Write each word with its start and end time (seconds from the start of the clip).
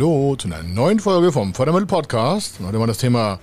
hallo 0.00 0.34
zu 0.34 0.48
einer 0.48 0.62
neuen 0.62 0.98
Folge 0.98 1.30
vom 1.30 1.52
Fördermittel 1.52 1.86
Podcast. 1.86 2.58
Heute 2.64 2.78
mal 2.78 2.86
das 2.86 2.96
Thema 2.96 3.38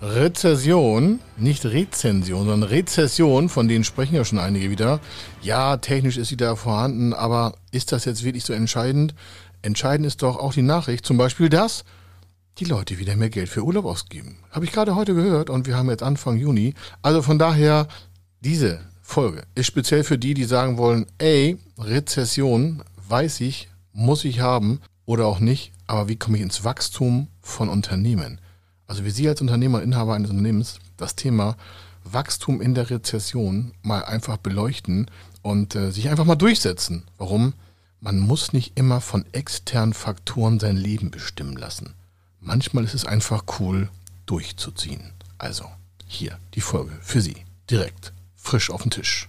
Rezession, 0.00 1.18
nicht 1.36 1.64
Rezension, 1.64 2.46
sondern 2.46 2.62
Rezession, 2.62 3.48
von 3.48 3.66
denen 3.66 3.82
sprechen 3.82 4.14
ja 4.14 4.24
schon 4.24 4.38
einige 4.38 4.70
wieder. 4.70 5.00
Ja, 5.42 5.78
technisch 5.78 6.16
ist 6.16 6.28
sie 6.28 6.36
da 6.36 6.54
vorhanden, 6.54 7.12
aber 7.12 7.56
ist 7.72 7.90
das 7.90 8.04
jetzt 8.04 8.22
wirklich 8.22 8.44
so 8.44 8.52
entscheidend? 8.52 9.16
Entscheidend 9.62 10.06
ist 10.06 10.22
doch 10.22 10.38
auch 10.38 10.54
die 10.54 10.62
Nachricht, 10.62 11.04
zum 11.04 11.18
Beispiel 11.18 11.48
dass 11.48 11.84
die 12.58 12.66
Leute 12.66 13.00
wieder 13.00 13.16
mehr 13.16 13.30
Geld 13.30 13.48
für 13.48 13.64
Urlaub 13.64 13.86
ausgeben. 13.86 14.38
Habe 14.52 14.64
ich 14.64 14.70
gerade 14.70 14.94
heute 14.94 15.12
gehört 15.12 15.50
und 15.50 15.66
wir 15.66 15.76
haben 15.76 15.90
jetzt 15.90 16.04
Anfang 16.04 16.36
Juni. 16.36 16.74
Also 17.02 17.20
von 17.20 17.40
daher, 17.40 17.88
diese 18.42 18.78
Folge 19.02 19.42
ist 19.56 19.66
speziell 19.66 20.04
für 20.04 20.18
die, 20.18 20.34
die 20.34 20.44
sagen 20.44 20.78
wollen, 20.78 21.06
ey, 21.18 21.58
Rezession, 21.76 22.84
weiß 23.08 23.40
ich, 23.40 23.68
muss 23.92 24.24
ich 24.24 24.38
haben 24.38 24.80
oder 25.06 25.26
auch 25.26 25.38
nicht, 25.38 25.72
aber 25.86 26.08
wie 26.08 26.16
komme 26.16 26.36
ich 26.36 26.42
ins 26.42 26.64
Wachstum 26.64 27.28
von 27.40 27.68
Unternehmen? 27.68 28.40
Also 28.86 29.04
wie 29.04 29.10
Sie 29.10 29.28
als 29.28 29.40
Unternehmer, 29.40 29.82
Inhaber 29.82 30.14
eines 30.14 30.30
Unternehmens 30.30 30.78
das 30.96 31.16
Thema 31.16 31.56
Wachstum 32.04 32.60
in 32.60 32.74
der 32.74 32.90
Rezession 32.90 33.72
mal 33.82 34.04
einfach 34.04 34.36
beleuchten 34.36 35.10
und 35.42 35.74
äh, 35.74 35.90
sich 35.90 36.08
einfach 36.08 36.24
mal 36.24 36.36
durchsetzen. 36.36 37.04
Warum? 37.18 37.54
Man 38.00 38.18
muss 38.18 38.52
nicht 38.52 38.72
immer 38.76 39.00
von 39.00 39.24
externen 39.32 39.94
Faktoren 39.94 40.60
sein 40.60 40.76
Leben 40.76 41.10
bestimmen 41.10 41.56
lassen. 41.56 41.94
Manchmal 42.40 42.84
ist 42.84 42.94
es 42.94 43.06
einfach 43.06 43.44
cool, 43.58 43.88
durchzuziehen. 44.26 45.12
Also, 45.38 45.64
hier 46.06 46.38
die 46.54 46.60
Folge 46.60 46.92
für 47.00 47.20
Sie. 47.20 47.36
Direkt, 47.70 48.12
frisch 48.36 48.70
auf 48.70 48.82
den 48.82 48.90
Tisch. 48.90 49.28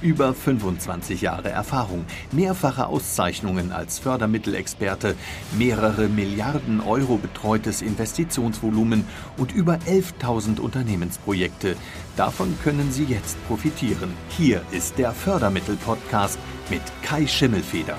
Über 0.00 0.32
25 0.32 1.22
Jahre 1.22 1.48
Erfahrung, 1.48 2.04
mehrfache 2.30 2.86
Auszeichnungen 2.86 3.72
als 3.72 3.98
Fördermittelexperte, 3.98 5.16
mehrere 5.58 6.08
Milliarden 6.08 6.80
Euro 6.80 7.16
betreutes 7.16 7.82
Investitionsvolumen 7.82 9.04
und 9.38 9.52
über 9.52 9.78
11.000 9.88 10.60
Unternehmensprojekte. 10.60 11.74
Davon 12.16 12.56
können 12.62 12.92
Sie 12.92 13.04
jetzt 13.04 13.36
profitieren. 13.48 14.12
Hier 14.28 14.62
ist 14.70 14.98
der 14.98 15.10
Fördermittel-Podcast 15.10 16.38
mit 16.70 16.82
Kai 17.02 17.26
Schimmelfeder. 17.26 17.96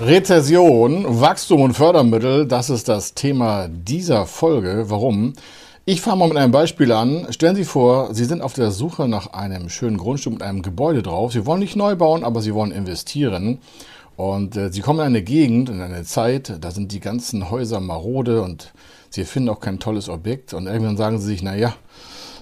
Rezession, 0.00 1.20
Wachstum 1.20 1.62
und 1.62 1.74
Fördermittel, 1.74 2.46
das 2.46 2.68
ist 2.68 2.88
das 2.88 3.14
Thema 3.14 3.68
dieser 3.68 4.26
Folge. 4.26 4.84
Warum? 4.88 5.32
Ich 5.86 6.02
fange 6.02 6.18
mal 6.18 6.28
mit 6.28 6.36
einem 6.36 6.52
Beispiel 6.52 6.92
an. 6.92 7.26
Stellen 7.30 7.56
Sie 7.56 7.64
vor, 7.64 8.14
Sie 8.14 8.26
sind 8.26 8.42
auf 8.42 8.52
der 8.52 8.70
Suche 8.70 9.08
nach 9.08 9.32
einem 9.32 9.70
schönen 9.70 9.96
Grundstück 9.96 10.34
mit 10.34 10.42
einem 10.42 10.60
Gebäude 10.60 11.02
drauf. 11.02 11.32
Sie 11.32 11.46
wollen 11.46 11.60
nicht 11.60 11.74
neu 11.74 11.96
bauen, 11.96 12.22
aber 12.22 12.42
Sie 12.42 12.52
wollen 12.54 12.70
investieren. 12.70 13.60
Und 14.14 14.58
äh, 14.58 14.70
Sie 14.70 14.82
kommen 14.82 15.00
in 15.00 15.06
eine 15.06 15.22
Gegend, 15.22 15.70
in 15.70 15.80
eine 15.80 16.04
Zeit, 16.04 16.58
da 16.60 16.70
sind 16.70 16.92
die 16.92 17.00
ganzen 17.00 17.50
Häuser 17.50 17.80
marode 17.80 18.42
und 18.42 18.74
Sie 19.08 19.24
finden 19.24 19.48
auch 19.48 19.60
kein 19.60 19.78
tolles 19.78 20.10
Objekt. 20.10 20.52
Und 20.52 20.66
irgendwann 20.66 20.98
sagen 20.98 21.18
Sie 21.18 21.26
sich, 21.26 21.42
na 21.42 21.56
ja, 21.56 21.74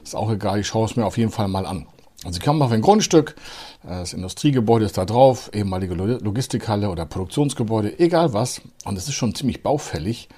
ist 0.02 0.16
auch 0.16 0.32
egal, 0.32 0.58
ich 0.58 0.66
schaue 0.66 0.86
es 0.86 0.96
mir 0.96 1.06
auf 1.06 1.16
jeden 1.16 1.30
Fall 1.30 1.46
mal 1.46 1.64
an. 1.64 1.86
Und 2.24 2.32
Sie 2.32 2.40
kommen 2.40 2.60
auf 2.60 2.72
ein 2.72 2.82
Grundstück, 2.82 3.36
äh, 3.84 3.90
das 3.90 4.14
Industriegebäude 4.14 4.84
ist 4.84 4.98
da 4.98 5.04
drauf, 5.04 5.48
ehemalige 5.54 5.94
Logistikhalle 5.94 6.90
oder 6.90 7.06
Produktionsgebäude, 7.06 8.00
egal 8.00 8.32
was. 8.32 8.60
Und 8.84 8.98
es 8.98 9.06
ist 9.06 9.14
schon 9.14 9.36
ziemlich 9.36 9.62
baufällig. 9.62 10.28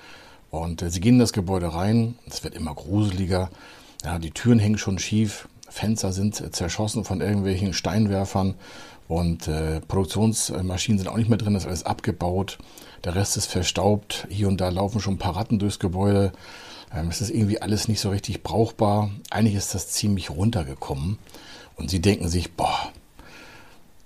Und 0.50 0.82
äh, 0.82 0.90
sie 0.90 1.00
gehen 1.00 1.14
in 1.14 1.20
das 1.20 1.32
Gebäude 1.32 1.74
rein, 1.74 2.16
es 2.26 2.42
wird 2.44 2.54
immer 2.54 2.74
gruseliger. 2.74 3.50
Ja, 4.04 4.18
die 4.18 4.30
Türen 4.30 4.58
hängen 4.58 4.78
schon 4.78 4.98
schief, 4.98 5.48
Fenster 5.68 6.12
sind 6.12 6.40
äh, 6.40 6.50
zerschossen 6.50 7.04
von 7.04 7.20
irgendwelchen 7.20 7.72
Steinwerfern 7.72 8.54
und 9.08 9.48
äh, 9.48 9.80
Produktionsmaschinen 9.80 10.98
sind 10.98 11.08
auch 11.08 11.16
nicht 11.16 11.28
mehr 11.28 11.38
drin, 11.38 11.54
das 11.54 11.64
ist 11.64 11.68
alles 11.68 11.86
abgebaut. 11.86 12.58
Der 13.04 13.14
Rest 13.14 13.36
ist 13.36 13.46
verstaubt, 13.46 14.26
hier 14.28 14.48
und 14.48 14.60
da 14.60 14.68
laufen 14.68 15.00
schon 15.00 15.14
ein 15.14 15.18
paar 15.18 15.36
Ratten 15.36 15.58
durchs 15.58 15.78
Gebäude. 15.78 16.32
Ähm, 16.94 17.08
es 17.08 17.20
ist 17.20 17.30
irgendwie 17.30 17.62
alles 17.62 17.88
nicht 17.88 18.00
so 18.00 18.10
richtig 18.10 18.42
brauchbar. 18.42 19.10
Eigentlich 19.30 19.54
ist 19.54 19.74
das 19.74 19.88
ziemlich 19.88 20.30
runtergekommen. 20.30 21.18
Und 21.76 21.90
sie 21.90 22.00
denken 22.00 22.28
sich, 22.28 22.52
boah, 22.52 22.92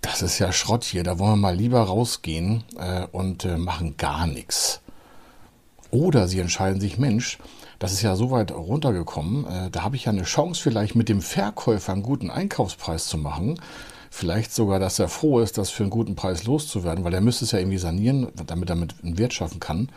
das 0.01 0.23
ist 0.23 0.39
ja 0.39 0.53
Schrott 0.53 0.85
hier, 0.85 1.03
da 1.03 1.19
wollen 1.19 1.33
wir 1.33 1.37
mal 1.37 1.57
lieber 1.57 1.81
rausgehen 1.81 2.63
äh, 2.79 3.07
und 3.11 3.45
äh, 3.45 3.57
machen 3.57 3.97
gar 3.97 4.27
nichts. 4.27 4.81
Oder 5.95 6.27
sie 6.27 6.41
entscheiden 6.41 6.81
sich, 6.81 6.99
Mensch, 6.99 7.39
das 7.79 7.93
ist 7.93 8.03
ja 8.03 8.17
so 8.17 8.33
weit 8.33 8.51
runtergekommen, 8.51 9.47
äh, 9.47 9.71
da 9.71 9.85
habe 9.85 9.95
ich 9.95 10.07
ja 10.07 10.13
eine 10.13 10.25
Chance 10.25 10.61
vielleicht 10.61 10.97
mit 10.97 11.09
dem 11.09 11.23
Verkäufer 11.23 11.93
einen 11.93 12.03
guten 12.03 12.31
Einkaufspreis 12.31 13.07
zu 13.07 13.17
machen. 13.17 13.61
Vielleicht 14.11 14.53
sogar, 14.53 14.81
dass 14.81 14.99
er 14.99 15.07
froh 15.07 15.39
ist, 15.39 15.57
das 15.57 15.71
für 15.71 15.85
einen 15.85 15.91
guten 15.91 16.17
Preis 16.17 16.47
loszuwerden, 16.47 17.05
weil 17.05 17.15
er 17.15 17.21
müsste 17.21 17.45
es 17.45 17.53
ja 17.53 17.61
irgendwie 17.61 17.79
sanieren, 17.79 18.27
damit 18.45 18.71
er 18.71 18.77
mit 18.77 18.97
einen 19.05 19.19
Wert 19.19 19.35
schaffen 19.35 19.61
kann. 19.61 19.89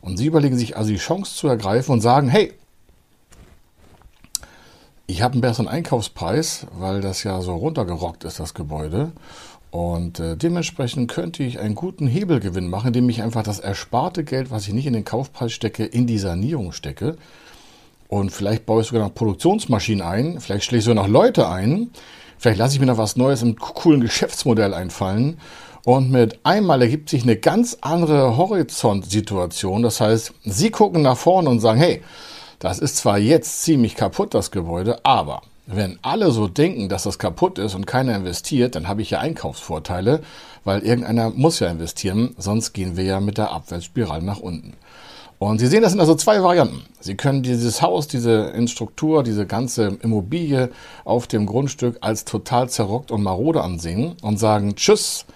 Und 0.00 0.16
sie 0.16 0.26
überlegen 0.26 0.58
sich 0.58 0.76
also 0.76 0.90
die 0.90 0.96
Chance 0.96 1.32
zu 1.32 1.46
ergreifen 1.46 1.92
und 1.92 2.00
sagen, 2.00 2.28
hey, 2.28 2.52
ich 5.06 5.22
habe 5.22 5.34
einen 5.34 5.40
besseren 5.40 5.68
Einkaufspreis, 5.68 6.66
weil 6.72 7.00
das 7.00 7.22
ja 7.22 7.40
so 7.42 7.54
runtergerockt 7.54 8.24
ist, 8.24 8.40
das 8.40 8.54
Gebäude. 8.54 9.12
Und 9.70 10.18
äh, 10.18 10.36
dementsprechend 10.36 11.10
könnte 11.10 11.42
ich 11.42 11.58
einen 11.58 11.74
guten 11.74 12.06
Hebelgewinn 12.06 12.70
machen, 12.70 12.88
indem 12.88 13.08
ich 13.10 13.22
einfach 13.22 13.42
das 13.42 13.60
ersparte 13.60 14.24
Geld, 14.24 14.50
was 14.50 14.66
ich 14.66 14.72
nicht 14.72 14.86
in 14.86 14.94
den 14.94 15.04
Kaufpreis 15.04 15.52
stecke, 15.52 15.84
in 15.84 16.06
die 16.06 16.18
Sanierung 16.18 16.72
stecke. 16.72 17.16
Und 18.08 18.30
vielleicht 18.30 18.64
baue 18.64 18.80
ich 18.80 18.88
sogar 18.88 19.04
noch 19.04 19.14
Produktionsmaschinen 19.14 20.02
ein, 20.02 20.40
vielleicht 20.40 20.64
schlage 20.64 20.78
ich 20.78 20.84
sogar 20.84 21.04
noch 21.04 21.10
Leute 21.10 21.48
ein, 21.48 21.90
vielleicht 22.38 22.58
lasse 22.58 22.74
ich 22.74 22.80
mir 22.80 22.86
noch 22.86 22.96
was 22.96 23.16
Neues 23.16 23.42
im 23.42 23.56
coolen 23.56 24.00
Geschäftsmodell 24.00 24.72
einfallen. 24.72 25.38
Und 25.84 26.10
mit 26.10 26.40
einmal 26.44 26.82
ergibt 26.82 27.10
sich 27.10 27.22
eine 27.22 27.36
ganz 27.36 27.78
andere 27.80 28.36
Horizontsituation. 28.36 29.82
Das 29.82 30.00
heißt, 30.00 30.32
Sie 30.44 30.70
gucken 30.70 31.02
nach 31.02 31.16
vorne 31.16 31.50
und 31.50 31.60
sagen, 31.60 31.78
hey, 31.78 32.02
das 32.58 32.78
ist 32.78 32.96
zwar 32.96 33.18
jetzt 33.18 33.62
ziemlich 33.62 33.94
kaputt, 33.94 34.34
das 34.34 34.50
Gebäude, 34.50 35.04
aber 35.04 35.42
wenn 35.70 35.98
alle 36.00 36.30
so 36.30 36.48
denken, 36.48 36.88
dass 36.88 37.02
das 37.02 37.18
kaputt 37.18 37.58
ist 37.58 37.74
und 37.74 37.86
keiner 37.86 38.16
investiert, 38.16 38.74
dann 38.74 38.88
habe 38.88 39.02
ich 39.02 39.10
ja 39.10 39.20
Einkaufsvorteile, 39.20 40.22
weil 40.64 40.80
irgendeiner 40.80 41.28
muss 41.30 41.60
ja 41.60 41.68
investieren, 41.68 42.34
sonst 42.38 42.72
gehen 42.72 42.96
wir 42.96 43.04
ja 43.04 43.20
mit 43.20 43.36
der 43.36 43.52
Abwärtsspirale 43.52 44.24
nach 44.24 44.40
unten. 44.40 44.72
Und 45.38 45.58
Sie 45.58 45.66
sehen, 45.66 45.82
das 45.82 45.92
sind 45.92 46.00
also 46.00 46.14
zwei 46.14 46.42
Varianten. 46.42 46.82
Sie 47.00 47.16
können 47.16 47.42
dieses 47.42 47.82
Haus, 47.82 48.08
diese 48.08 48.52
Struktur, 48.66 49.22
diese 49.22 49.46
ganze 49.46 49.98
Immobilie 50.02 50.70
auf 51.04 51.26
dem 51.26 51.46
Grundstück 51.46 51.98
als 52.00 52.24
total 52.24 52.70
zerrockt 52.70 53.10
und 53.10 53.22
marode 53.22 53.62
ansehen 53.62 54.16
und 54.22 54.38
sagen, 54.38 54.74
tschüss, 54.74 55.26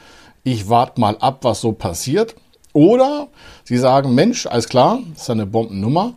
ich 0.44 0.69
warte 0.69 1.00
mal 1.00 1.16
ab, 1.19 1.41
was 1.43 1.60
so 1.60 1.72
passiert. 1.72 2.34
Oder 2.72 3.28
Sie 3.64 3.76
sagen, 3.76 4.14
Mensch, 4.14 4.47
alles 4.47 4.69
klar, 4.69 4.99
ist 5.14 5.28
eine 5.28 5.47
Bombennummer 5.47 6.14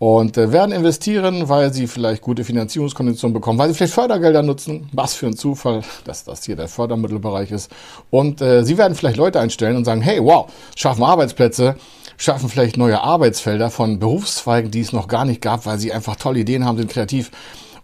und 0.00 0.38
äh, 0.38 0.50
werden 0.50 0.72
investieren, 0.72 1.50
weil 1.50 1.74
sie 1.74 1.86
vielleicht 1.86 2.22
gute 2.22 2.42
Finanzierungskonditionen 2.42 3.34
bekommen, 3.34 3.58
weil 3.58 3.68
sie 3.68 3.74
vielleicht 3.74 3.92
Fördergelder 3.92 4.42
nutzen. 4.42 4.88
Was 4.92 5.12
für 5.12 5.26
ein 5.26 5.36
Zufall, 5.36 5.82
dass 6.04 6.24
das 6.24 6.42
hier 6.42 6.56
der 6.56 6.68
Fördermittelbereich 6.68 7.50
ist. 7.50 7.70
Und 8.08 8.40
äh, 8.40 8.64
sie 8.64 8.78
werden 8.78 8.94
vielleicht 8.94 9.18
Leute 9.18 9.38
einstellen 9.38 9.76
und 9.76 9.84
sagen, 9.84 10.00
hey, 10.00 10.18
wow, 10.24 10.50
schaffen 10.74 11.04
Arbeitsplätze, 11.04 11.76
schaffen 12.16 12.48
vielleicht 12.48 12.78
neue 12.78 13.02
Arbeitsfelder 13.02 13.68
von 13.68 13.98
Berufszweigen, 13.98 14.70
die 14.70 14.80
es 14.80 14.94
noch 14.94 15.06
gar 15.06 15.26
nicht 15.26 15.42
gab, 15.42 15.66
weil 15.66 15.78
sie 15.78 15.92
einfach 15.92 16.16
tolle 16.16 16.40
Ideen 16.40 16.64
haben, 16.64 16.78
sind 16.78 16.90
kreativ 16.90 17.30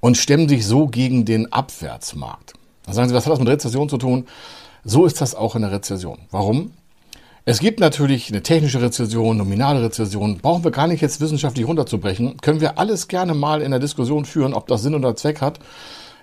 und 0.01 0.17
stemmen 0.17 0.49
sich 0.49 0.65
so 0.67 0.87
gegen 0.87 1.27
den 1.27 1.53
Abwärtsmarkt. 1.53 2.55
Dann 2.87 2.95
sagen 2.95 3.11
sie, 3.11 3.15
was 3.15 3.27
hat 3.27 3.33
das 3.35 3.41
mit 3.41 3.49
Rezession 3.49 3.91
zu 3.91 3.99
tun? 3.99 4.25
So 4.85 5.05
ist 5.05 5.21
das 5.21 5.35
auch 5.35 5.55
in 5.55 5.61
der 5.61 5.71
Rezession. 5.71 6.21
Warum? 6.31 6.71
Es 7.49 7.61
gibt 7.61 7.79
natürlich 7.79 8.29
eine 8.29 8.43
technische 8.43 8.83
Rezession, 8.83 9.37
nominale 9.37 9.81
Rezession. 9.81 10.39
Brauchen 10.39 10.65
wir 10.65 10.73
gar 10.73 10.89
nicht 10.89 11.01
jetzt 11.01 11.21
wissenschaftlich 11.21 11.65
runterzubrechen. 11.65 12.39
Können 12.39 12.61
wir 12.61 12.77
alles 12.77 13.07
gerne 13.07 13.35
mal 13.35 13.63
in 13.63 13.71
der 13.71 13.79
Diskussion 13.79 14.25
führen, 14.25 14.53
ob 14.53 14.67
das 14.67 14.83
Sinn 14.83 14.97
oder 14.97 15.15
Zweck 15.15 15.41
hat. 15.41 15.61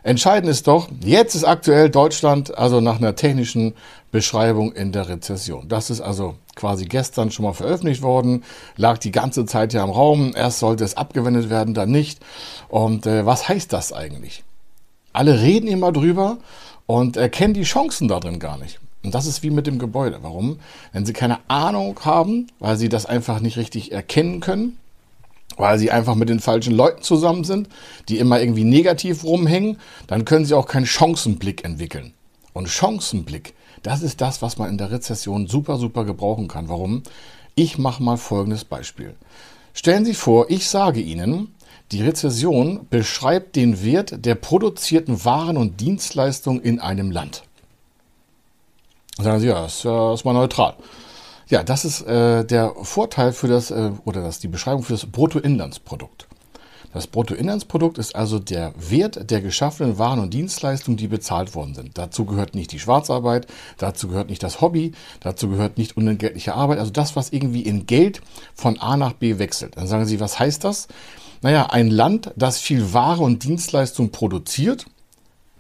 Entscheidend 0.03 0.49
ist 0.49 0.67
doch, 0.67 0.89
jetzt 1.01 1.33
ist 1.33 1.45
aktuell 1.45 1.89
Deutschland 1.89 2.57
also 2.57 2.81
nach 2.81 2.97
einer 2.97 3.15
technischen 3.15 3.73
Beschreibung 4.11 4.73
in 4.73 4.91
der 4.91 5.07
Rezession. 5.07 5.69
Das 5.69 5.89
ist 5.89 6.01
also 6.01 6.35
quasi 6.57 6.87
gestern 6.87 7.31
schon 7.31 7.45
mal 7.45 7.53
veröffentlicht 7.53 8.01
worden, 8.01 8.43
lag 8.75 8.97
die 8.97 9.11
ganze 9.11 9.45
Zeit 9.45 9.71
ja 9.71 9.81
im 9.81 9.91
Raum. 9.91 10.33
Erst 10.35 10.59
sollte 10.59 10.83
es 10.83 10.97
abgewendet 10.97 11.49
werden, 11.49 11.73
dann 11.73 11.89
nicht. 11.89 12.19
Und 12.67 13.05
äh, 13.05 13.25
was 13.25 13.47
heißt 13.47 13.71
das 13.71 13.93
eigentlich? 13.93 14.43
Alle 15.13 15.39
reden 15.39 15.69
immer 15.69 15.93
drüber 15.93 16.39
und 16.85 17.15
erkennen 17.15 17.53
die 17.53 17.63
Chancen 17.63 18.09
darin 18.09 18.39
gar 18.39 18.57
nicht. 18.57 18.81
Und 19.03 19.13
das 19.13 19.25
ist 19.25 19.43
wie 19.43 19.49
mit 19.49 19.67
dem 19.67 19.79
Gebäude. 19.79 20.19
Warum? 20.21 20.59
Wenn 20.93 21.05
Sie 21.05 21.13
keine 21.13 21.39
Ahnung 21.49 21.99
haben, 22.03 22.47
weil 22.59 22.77
Sie 22.77 22.89
das 22.89 23.05
einfach 23.05 23.39
nicht 23.41 23.57
richtig 23.57 23.91
erkennen 23.91 24.39
können, 24.39 24.77
weil 25.57 25.77
Sie 25.77 25.91
einfach 25.91 26.15
mit 26.15 26.29
den 26.29 26.39
falschen 26.39 26.73
Leuten 26.73 27.03
zusammen 27.03 27.43
sind, 27.43 27.67
die 28.07 28.17
immer 28.17 28.39
irgendwie 28.39 28.63
negativ 28.63 29.23
rumhängen, 29.23 29.77
dann 30.07 30.25
können 30.25 30.45
Sie 30.45 30.53
auch 30.53 30.67
keinen 30.67 30.85
Chancenblick 30.85 31.65
entwickeln. 31.65 32.13
Und 32.53 32.69
Chancenblick, 32.69 33.53
das 33.81 34.01
ist 34.01 34.21
das, 34.21 34.41
was 34.41 34.57
man 34.57 34.69
in 34.69 34.77
der 34.77 34.91
Rezession 34.91 35.47
super, 35.47 35.77
super 35.77 36.05
gebrauchen 36.05 36.47
kann. 36.47 36.69
Warum? 36.69 37.03
Ich 37.55 37.77
mache 37.77 38.01
mal 38.01 38.17
folgendes 38.17 38.63
Beispiel. 38.63 39.15
Stellen 39.73 40.05
Sie 40.05 40.13
vor, 40.13 40.49
ich 40.49 40.67
sage 40.67 41.01
Ihnen, 41.01 41.53
die 41.91 42.01
Rezession 42.01 42.87
beschreibt 42.89 43.55
den 43.55 43.83
Wert 43.83 44.25
der 44.25 44.35
produzierten 44.35 45.25
Waren 45.25 45.57
und 45.57 45.81
Dienstleistungen 45.81 46.61
in 46.61 46.79
einem 46.79 47.11
Land. 47.11 47.43
Sagen 49.19 49.39
Sie, 49.39 49.47
ja, 49.47 49.61
das 49.61 49.77
ist 49.79 50.25
mal 50.25 50.33
neutral. 50.33 50.75
Ja, 51.49 51.63
das 51.63 51.85
ist 51.85 52.01
äh, 52.01 52.43
der 52.45 52.73
Vorteil 52.81 53.31
für 53.31 53.47
das, 53.47 53.69
äh, 53.69 53.91
oder 54.05 54.21
das 54.21 54.39
die 54.39 54.47
Beschreibung 54.47 54.83
für 54.83 54.93
das 54.93 55.05
Bruttoinlandsprodukt. 55.05 56.27
Das 56.93 57.07
Bruttoinlandsprodukt 57.07 57.97
ist 57.97 58.15
also 58.15 58.37
der 58.37 58.73
Wert 58.77 59.29
der 59.31 59.41
geschaffenen 59.41 59.97
Waren 59.97 60.19
und 60.19 60.33
Dienstleistungen, 60.33 60.95
die 60.95 61.07
bezahlt 61.07 61.55
worden 61.55 61.73
sind. 61.73 61.97
Dazu 61.97 62.25
gehört 62.25 62.53
nicht 62.53 62.71
die 62.71 62.79
Schwarzarbeit, 62.79 63.47
dazu 63.77 64.07
gehört 64.07 64.29
nicht 64.29 64.43
das 64.43 64.61
Hobby, 64.61 64.91
dazu 65.19 65.49
gehört 65.49 65.79
nicht 65.79 65.97
unentgeltliche 65.97 66.53
Arbeit, 66.53 66.77
also 66.77 66.91
das, 66.91 67.15
was 67.15 67.31
irgendwie 67.31 67.63
in 67.63 67.87
Geld 67.87 68.21
von 68.53 68.79
A 68.79 68.95
nach 68.95 69.13
B 69.13 69.39
wechselt. 69.39 69.75
Dann 69.77 69.87
sagen 69.87 70.05
Sie, 70.05 70.19
was 70.19 70.37
heißt 70.37 70.63
das? 70.63 70.87
Naja, 71.41 71.67
ein 71.71 71.89
Land, 71.89 72.31
das 72.35 72.59
viel 72.59 72.93
Ware 72.93 73.23
und 73.23 73.43
Dienstleistung 73.43 74.11
produziert, 74.11 74.85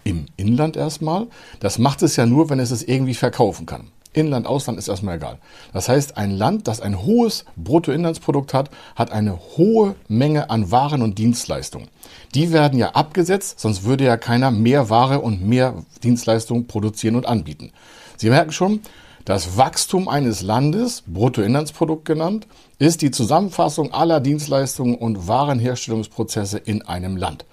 im 0.03 0.25
Inland 0.37 0.77
erstmal, 0.77 1.27
das 1.59 1.77
macht 1.77 2.01
es 2.03 2.15
ja 2.15 2.25
nur, 2.25 2.49
wenn 2.49 2.59
es 2.59 2.71
es 2.71 2.83
irgendwie 2.83 3.13
verkaufen 3.13 3.65
kann. 3.65 3.87
Inland, 4.13 4.45
Ausland 4.45 4.77
ist 4.77 4.87
erstmal 4.87 5.17
egal. 5.17 5.39
Das 5.73 5.89
heißt, 5.89 6.17
ein 6.17 6.31
Land, 6.31 6.67
das 6.67 6.81
ein 6.81 7.03
hohes 7.03 7.45
Bruttoinlandsprodukt 7.55 8.53
hat, 8.53 8.69
hat 8.95 9.11
eine 9.11 9.39
hohe 9.57 9.95
Menge 10.07 10.49
an 10.49 10.71
Waren 10.71 11.01
und 11.01 11.17
Dienstleistungen. 11.17 11.89
Die 12.35 12.51
werden 12.51 12.77
ja 12.77 12.91
abgesetzt, 12.91 13.59
sonst 13.59 13.83
würde 13.83 14.05
ja 14.05 14.17
keiner 14.17 14.51
mehr 14.51 14.89
Ware 14.89 15.19
und 15.19 15.43
mehr 15.43 15.83
Dienstleistungen 16.03 16.67
produzieren 16.67 17.15
und 17.15 17.25
anbieten. 17.25 17.71
Sie 18.17 18.29
merken 18.29 18.51
schon, 18.51 18.81
das 19.25 19.57
Wachstum 19.57 20.09
eines 20.09 20.41
Landes, 20.41 21.03
Bruttoinlandsprodukt 21.07 22.05
genannt, 22.05 22.45
ist 22.77 23.01
die 23.01 23.09
Zusammenfassung 23.09 23.93
aller 23.93 24.19
Dienstleistungen 24.19 24.95
und 24.95 25.27
Warenherstellungsprozesse 25.27 26.57
in 26.57 26.81
einem 26.81 27.15
Land. 27.15 27.45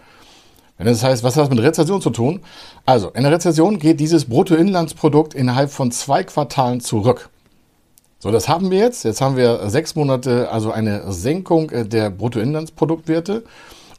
Wenn 0.80 0.86
das 0.86 1.04
heißt, 1.04 1.22
was 1.22 1.36
hat 1.36 1.42
das 1.42 1.50
mit 1.50 1.62
Rezession 1.62 2.00
zu 2.00 2.08
tun? 2.08 2.40
Also, 2.86 3.10
in 3.10 3.22
der 3.22 3.32
Rezession 3.32 3.78
geht 3.78 4.00
dieses 4.00 4.24
Bruttoinlandsprodukt 4.24 5.34
innerhalb 5.34 5.70
von 5.70 5.92
zwei 5.92 6.24
Quartalen 6.24 6.80
zurück. 6.80 7.28
So, 8.18 8.30
das 8.30 8.48
haben 8.48 8.70
wir 8.70 8.78
jetzt. 8.78 9.04
Jetzt 9.04 9.20
haben 9.20 9.36
wir 9.36 9.68
sechs 9.68 9.94
Monate, 9.94 10.50
also 10.50 10.72
eine 10.72 11.12
Senkung 11.12 11.68
äh, 11.68 11.84
der 11.84 12.08
Bruttoinlandsproduktwerte. 12.08 13.44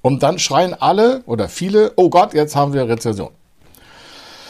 Und 0.01 0.23
dann 0.23 0.39
schreien 0.39 0.73
alle 0.73 1.21
oder 1.27 1.49
viele, 1.49 1.91
oh 1.97 2.09
Gott, 2.09 2.33
jetzt 2.33 2.55
haben 2.55 2.73
wir 2.73 2.89
Rezession. 2.89 3.29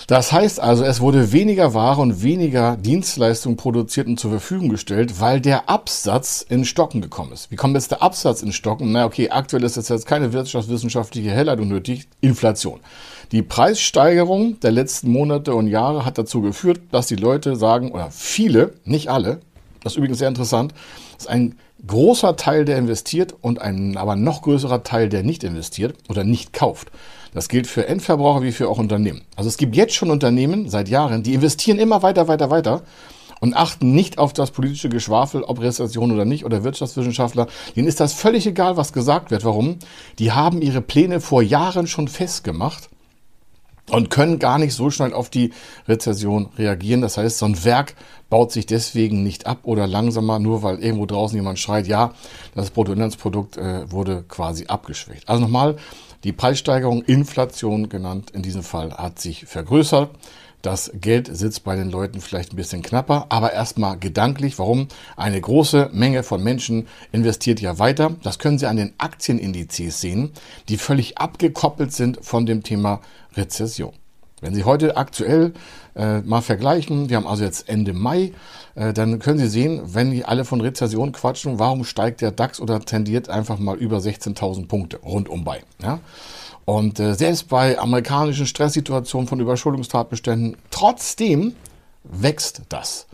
Das 0.08 0.32
heißt 0.32 0.60
also, 0.60 0.84
es 0.84 1.00
wurde 1.00 1.32
weniger 1.32 1.74
Ware 1.74 2.02
und 2.02 2.24
weniger 2.24 2.76
Dienstleistungen 2.78 3.58
produziert 3.58 4.08
und 4.08 4.20
zur 4.20 4.32
Verfügung 4.32 4.70
gestellt, 4.70 5.20
weil 5.20 5.40
der 5.40 5.70
Absatz 5.70 6.46
in 6.48 6.66
Stocken 6.66 7.02
gekommen 7.02 7.32
ist. 7.32 7.52
Wie 7.52 7.56
kommt 7.56 7.76
jetzt 7.76 7.92
der 7.92 8.02
Absatz 8.02 8.42
in 8.42 8.52
Stocken? 8.52 8.92
Na 8.92 9.06
okay, 9.06 9.30
aktuell 9.30 9.64
ist 9.64 9.78
jetzt 9.78 10.06
keine 10.06 10.34
wirtschaftswissenschaftliche 10.34 11.32
Herleitung 11.32 11.68
nötig. 11.68 12.08
Inflation. 12.20 12.80
Die 13.32 13.42
Preissteigerung 13.42 14.60
der 14.60 14.72
letzten 14.72 15.12
Monate 15.12 15.56
und 15.56 15.68
Jahre 15.68 16.06
hat 16.06 16.18
dazu 16.18 16.42
geführt, 16.42 16.82
dass 16.92 17.08
die 17.08 17.16
Leute 17.16 17.56
sagen, 17.56 17.92
oder 17.92 18.12
viele, 18.12 18.74
nicht 18.84 19.10
alle, 19.10 19.40
das 19.84 19.94
ist 19.94 19.98
übrigens 19.98 20.20
sehr 20.20 20.28
interessant, 20.28 20.74
dass 21.18 21.28
ein 21.28 21.58
großer 21.88 22.36
Teil, 22.36 22.66
der 22.66 22.78
investiert 22.78 23.34
und 23.42 23.62
ein 23.62 23.98
aber 23.98 24.16
noch 24.16 24.42
größerer 24.42 24.84
Teil, 24.84 25.10
der 25.10 25.24
nicht 25.24 25.44
investiert 25.44 25.96
oder 26.10 26.24
nicht 26.24 26.54
kauft. 26.54 26.92
Das 27.34 27.48
gilt 27.48 27.68
für 27.68 27.88
Endverbraucher 27.88 28.44
wie 28.44 28.52
für 28.52 28.70
auch 28.70 28.78
Unternehmen. 28.78 29.22
Also 29.36 29.48
es 29.48 29.58
gibt 29.58 29.76
jetzt 29.76 29.94
schon 29.94 30.12
Unternehmen 30.12 30.70
seit 30.70 30.90
Jahren, 30.90 31.24
die 31.24 31.34
investieren 31.34 31.80
immer 31.80 32.02
weiter, 32.04 32.28
weiter, 32.28 32.50
weiter 32.50 32.84
und 33.40 33.56
achten 33.56 33.94
nicht 33.94 34.18
auf 34.18 34.34
das 34.34 34.52
politische 34.52 34.90
Geschwafel, 34.90 35.44
ob 35.44 35.62
Rezession 35.62 36.12
oder 36.12 36.26
nicht, 36.26 36.46
oder 36.46 36.64
Wirtschaftswissenschaftler. 36.64 37.48
Denen 37.76 37.88
ist 37.88 38.00
das 38.00 38.14
völlig 38.14 38.46
egal, 38.46 38.78
was 38.78 38.94
gesagt 38.94 39.32
wird. 39.32 39.44
Warum? 39.44 39.80
Die 40.20 40.32
haben 40.32 40.62
ihre 40.62 40.82
Pläne 40.82 41.20
vor 41.22 41.42
Jahren 41.42 41.88
schon 41.88 42.08
festgemacht 42.08 42.90
und 43.90 44.10
können 44.10 44.38
gar 44.38 44.60
nicht 44.60 44.74
so 44.74 44.90
schnell 44.92 45.14
auf 45.14 45.30
die 45.30 45.54
Rezession 45.88 46.50
reagieren. 46.58 47.02
Das 47.02 47.18
heißt, 47.18 47.40
so 47.40 47.46
ein 47.46 47.64
Werk 47.66 47.96
baut 48.30 48.52
sich 48.52 48.66
deswegen 48.66 49.24
nicht 49.24 49.48
ab 49.48 49.60
oder 49.64 49.88
langsamer, 49.88 50.40
nur 50.40 50.64
weil 50.64 50.80
irgendwo 50.80 51.06
draußen 51.06 51.36
jemand 51.36 51.60
schreit, 51.60 51.88
ja, 51.88 52.14
das 52.56 52.70
Bruttoinlandsprodukt 52.70 53.58
äh, 53.58 53.92
wurde 53.92 54.24
quasi 54.28 54.68
abgeschwächt. 54.68 55.28
Also 55.28 55.42
nochmal, 55.42 55.78
die 56.24 56.34
Preissteigerung, 56.34 57.04
Inflation 57.04 57.90
genannt 57.90 58.32
in 58.32 58.42
diesem 58.42 58.64
Fall, 58.64 58.94
hat 58.94 59.20
sich 59.20 59.46
vergrößert. 59.46 60.10
Das 60.62 60.92
Geld 60.94 61.36
sitzt 61.36 61.64
bei 61.64 61.76
den 61.76 61.90
Leuten 61.90 62.22
vielleicht 62.22 62.54
ein 62.54 62.56
bisschen 62.56 62.84
knapper, 62.84 63.26
aber 63.30 63.52
erstmal 63.52 63.98
gedanklich. 63.98 64.60
Warum? 64.60 64.90
Eine 65.18 65.42
große 65.42 65.90
Menge 65.92 66.22
von 66.22 66.44
Menschen 66.44 66.88
investiert 67.12 67.60
ja 67.62 67.80
weiter. 67.80 68.16
Das 68.22 68.38
können 68.38 68.60
Sie 68.60 68.68
an 68.68 68.78
den 68.78 68.94
Aktienindizes 69.00 70.00
sehen, 70.00 70.32
die 70.70 70.78
völlig 70.78 71.18
abgekoppelt 71.18 71.94
sind 71.94 72.24
von 72.24 72.46
dem 72.46 72.62
Thema 72.62 73.02
Rezession. 73.36 73.94
Wenn 74.42 74.56
Sie 74.56 74.64
heute 74.64 74.98
aktuell 74.98 75.54
äh, 75.96 76.20
mal 76.22 76.42
vergleichen, 76.42 77.10
wir 77.10 77.18
haben 77.18 77.28
also 77.28 77.44
jetzt 77.44 77.70
Ende 77.70 77.94
Mai, 77.94 78.34
äh, 78.76 78.92
dann 78.92 79.20
können 79.20 79.38
Sie 79.38 79.48
sehen, 79.48 79.82
wenn 79.86 80.12
die 80.12 80.26
alle 80.26 80.46
von 80.46 80.62
Rezession 80.62 81.12
quatschen, 81.12 81.60
warum 81.60 81.84
steigt 81.84 82.22
der 82.22 82.32
DAX 82.32 82.60
oder 82.60 82.80
tendiert 82.82 83.30
einfach 83.30 83.60
mal 83.60 83.78
über 83.78 83.98
16.000 84.00 84.68
Punkte 84.68 84.98
rundum 84.98 85.44
bei. 85.44 85.62
Ja? 85.82 86.00
Und 86.66 87.00
äh, 87.00 87.14
selbst 87.14 87.50
bei 87.50 87.78
amerikanischen 87.78 88.48
Stresssituationen 88.48 89.28
von 89.28 89.40
Überschuldungstatbeständen, 89.40 90.58
trotzdem 90.72 91.54
wächst 92.04 92.64
das. 92.70 93.08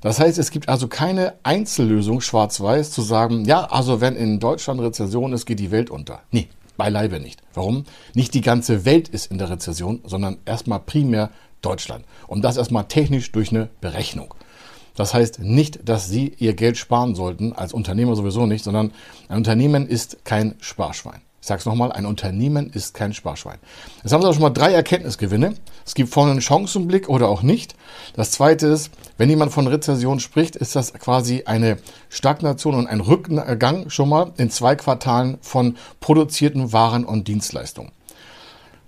Das 0.00 0.18
heißt, 0.18 0.38
es 0.38 0.50
gibt 0.50 0.68
also 0.68 0.88
keine 0.88 1.34
Einzellösung 1.44 2.20
schwarz-weiß 2.20 2.90
zu 2.90 3.02
sagen, 3.02 3.44
ja, 3.44 3.64
also 3.64 4.00
wenn 4.00 4.16
in 4.16 4.40
Deutschland 4.40 4.80
Rezession 4.80 5.32
ist, 5.32 5.46
geht 5.46 5.60
die 5.60 5.70
Welt 5.70 5.90
unter. 5.90 6.22
Nee, 6.32 6.48
Beileibe 6.82 7.20
nicht. 7.20 7.44
Warum? 7.54 7.84
Nicht 8.12 8.34
die 8.34 8.40
ganze 8.40 8.84
Welt 8.84 9.08
ist 9.08 9.30
in 9.30 9.38
der 9.38 9.48
Rezession, 9.48 10.00
sondern 10.02 10.38
erstmal 10.46 10.80
primär 10.80 11.30
Deutschland. 11.60 12.04
Und 12.26 12.42
das 12.42 12.56
erstmal 12.56 12.88
technisch 12.88 13.30
durch 13.30 13.52
eine 13.52 13.68
Berechnung. 13.80 14.34
Das 14.96 15.14
heißt 15.14 15.38
nicht, 15.38 15.88
dass 15.88 16.08
Sie 16.08 16.34
Ihr 16.38 16.54
Geld 16.54 16.76
sparen 16.76 17.14
sollten, 17.14 17.52
als 17.52 17.72
Unternehmer 17.72 18.16
sowieso 18.16 18.46
nicht, 18.46 18.64
sondern 18.64 18.90
ein 19.28 19.36
Unternehmen 19.36 19.86
ist 19.86 20.24
kein 20.24 20.56
Sparschwein. 20.58 21.20
Ich 21.42 21.48
sage 21.48 21.58
es 21.58 21.66
nochmal, 21.66 21.90
ein 21.90 22.06
Unternehmen 22.06 22.70
ist 22.70 22.94
kein 22.94 23.12
Sparschwein. 23.12 23.58
Jetzt 24.04 24.12
haben 24.12 24.22
Sie 24.22 24.28
auch 24.28 24.32
schon 24.32 24.42
mal 24.42 24.50
drei 24.50 24.72
Erkenntnisgewinne. 24.72 25.54
Es 25.84 25.96
gibt 25.96 26.10
vorne 26.10 26.30
einen 26.30 26.40
Chancenblick 26.40 27.08
oder 27.08 27.28
auch 27.28 27.42
nicht. 27.42 27.74
Das 28.14 28.30
zweite 28.30 28.68
ist, 28.68 28.92
wenn 29.18 29.28
jemand 29.28 29.50
von 29.50 29.66
Rezession 29.66 30.20
spricht, 30.20 30.54
ist 30.54 30.76
das 30.76 30.94
quasi 30.94 31.42
eine 31.44 31.78
Stagnation 32.10 32.76
und 32.76 32.86
ein 32.86 33.00
Rückgang 33.00 33.90
schon 33.90 34.08
mal 34.08 34.32
in 34.36 34.50
zwei 34.50 34.76
Quartalen 34.76 35.38
von 35.40 35.76
produzierten 35.98 36.72
Waren 36.72 37.04
und 37.04 37.26
Dienstleistungen. 37.26 37.90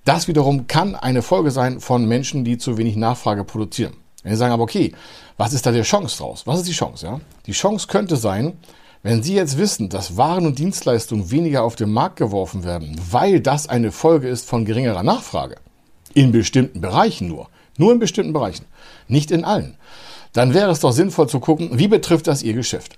Das 0.04 0.28
wiederum 0.28 0.68
kann 0.68 0.94
eine 0.94 1.22
Folge 1.22 1.50
sein 1.50 1.80
von 1.80 2.06
Menschen, 2.06 2.44
die 2.44 2.56
zu 2.56 2.78
wenig 2.78 2.94
Nachfrage 2.94 3.42
produzieren. 3.42 3.94
Wenn 4.22 4.30
Sie 4.30 4.38
sagen 4.38 4.52
aber, 4.52 4.62
okay, 4.62 4.92
was 5.38 5.54
ist 5.54 5.66
da 5.66 5.72
die 5.72 5.82
Chance 5.82 6.18
draus? 6.18 6.46
Was 6.46 6.60
ist 6.60 6.68
die 6.68 6.72
Chance? 6.72 7.04
Ja? 7.04 7.20
Die 7.46 7.52
Chance 7.52 7.88
könnte 7.88 8.14
sein, 8.14 8.52
wenn 9.04 9.22
Sie 9.22 9.34
jetzt 9.34 9.58
wissen, 9.58 9.90
dass 9.90 10.16
Waren 10.16 10.46
und 10.46 10.58
Dienstleistungen 10.58 11.30
weniger 11.30 11.62
auf 11.62 11.76
den 11.76 11.92
Markt 11.92 12.16
geworfen 12.16 12.64
werden, 12.64 12.98
weil 13.10 13.38
das 13.38 13.68
eine 13.68 13.92
Folge 13.92 14.28
ist 14.28 14.48
von 14.48 14.64
geringerer 14.64 15.02
Nachfrage, 15.02 15.56
in 16.14 16.32
bestimmten 16.32 16.80
Bereichen 16.80 17.28
nur, 17.28 17.48
nur 17.76 17.92
in 17.92 17.98
bestimmten 17.98 18.32
Bereichen, 18.32 18.64
nicht 19.06 19.30
in 19.30 19.44
allen, 19.44 19.76
dann 20.32 20.54
wäre 20.54 20.70
es 20.70 20.80
doch 20.80 20.92
sinnvoll 20.92 21.28
zu 21.28 21.38
gucken, 21.38 21.78
wie 21.78 21.86
betrifft 21.86 22.26
das 22.26 22.42
Ihr 22.42 22.54
Geschäft? 22.54 22.96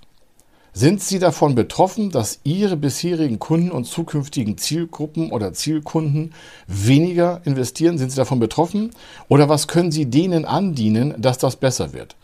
Sind 0.71 1.03
Sie 1.03 1.19
davon 1.19 1.55
betroffen, 1.55 2.09
dass 2.09 2.39
Ihre 2.45 2.77
bisherigen 2.77 3.37
Kunden 3.37 3.69
und 3.69 3.83
zukünftigen 3.83 4.57
Zielgruppen 4.57 5.31
oder 5.33 5.51
Zielkunden 5.51 6.33
weniger 6.67 7.41
investieren? 7.43 7.97
Sind 7.97 8.11
Sie 8.11 8.17
davon 8.17 8.39
betroffen? 8.39 8.91
Oder 9.27 9.49
was 9.49 9.67
können 9.67 9.91
Sie 9.91 10.05
denen 10.05 10.45
andienen, 10.45 11.15
dass 11.17 11.37
das 11.37 11.57
besser 11.57 11.91
wird? 11.91 12.15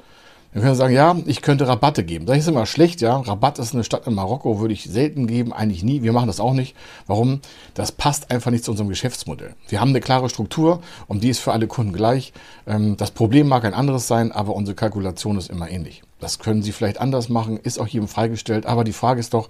Dann 0.53 0.61
können 0.61 0.75
Sie 0.75 0.79
sagen, 0.79 0.93
ja, 0.93 1.15
ich 1.25 1.41
könnte 1.41 1.67
Rabatte 1.67 2.03
geben. 2.03 2.27
Das 2.27 2.37
ist 2.37 2.47
immer 2.47 2.67
schlecht, 2.67 3.01
ja. 3.01 3.17
Rabatt 3.17 3.57
ist 3.57 3.73
eine 3.73 3.83
Stadt 3.83 4.05
in 4.05 4.13
Marokko, 4.13 4.59
würde 4.59 4.73
ich 4.73 4.83
selten 4.83 5.25
geben, 5.25 5.51
eigentlich 5.51 5.83
nie. 5.83 6.03
Wir 6.03 6.13
machen 6.13 6.27
das 6.27 6.39
auch 6.39 6.53
nicht. 6.53 6.75
Warum? 7.07 7.41
Das 7.73 7.91
passt 7.91 8.29
einfach 8.29 8.51
nicht 8.51 8.63
zu 8.63 8.69
unserem 8.69 8.89
Geschäftsmodell. 8.89 9.55
Wir 9.69 9.81
haben 9.81 9.89
eine 9.89 9.99
klare 9.99 10.29
Struktur 10.29 10.81
und 11.07 11.23
die 11.23 11.29
ist 11.29 11.39
für 11.39 11.53
alle 11.53 11.65
Kunden 11.65 11.91
gleich. 11.91 12.33
Ähm, 12.67 12.97
das 12.97 13.09
Problem 13.09 13.47
mag 13.47 13.65
ein 13.65 13.73
anderes 13.73 14.07
sein, 14.07 14.31
aber 14.31 14.53
unsere 14.55 14.75
Kalkulation 14.75 15.39
ist 15.39 15.49
immer 15.49 15.71
ähnlich. 15.71 16.03
Das 16.19 16.37
können 16.37 16.61
Sie 16.61 16.71
vielleicht 16.71 17.01
anders 17.01 17.29
machen, 17.29 17.57
ist 17.57 17.79
auch 17.79 17.87
jedem 17.87 18.07
freigestellt. 18.07 18.67
Aber 18.67 18.83
die 18.83 18.93
Frage 18.93 19.19
ist 19.19 19.33
doch, 19.33 19.49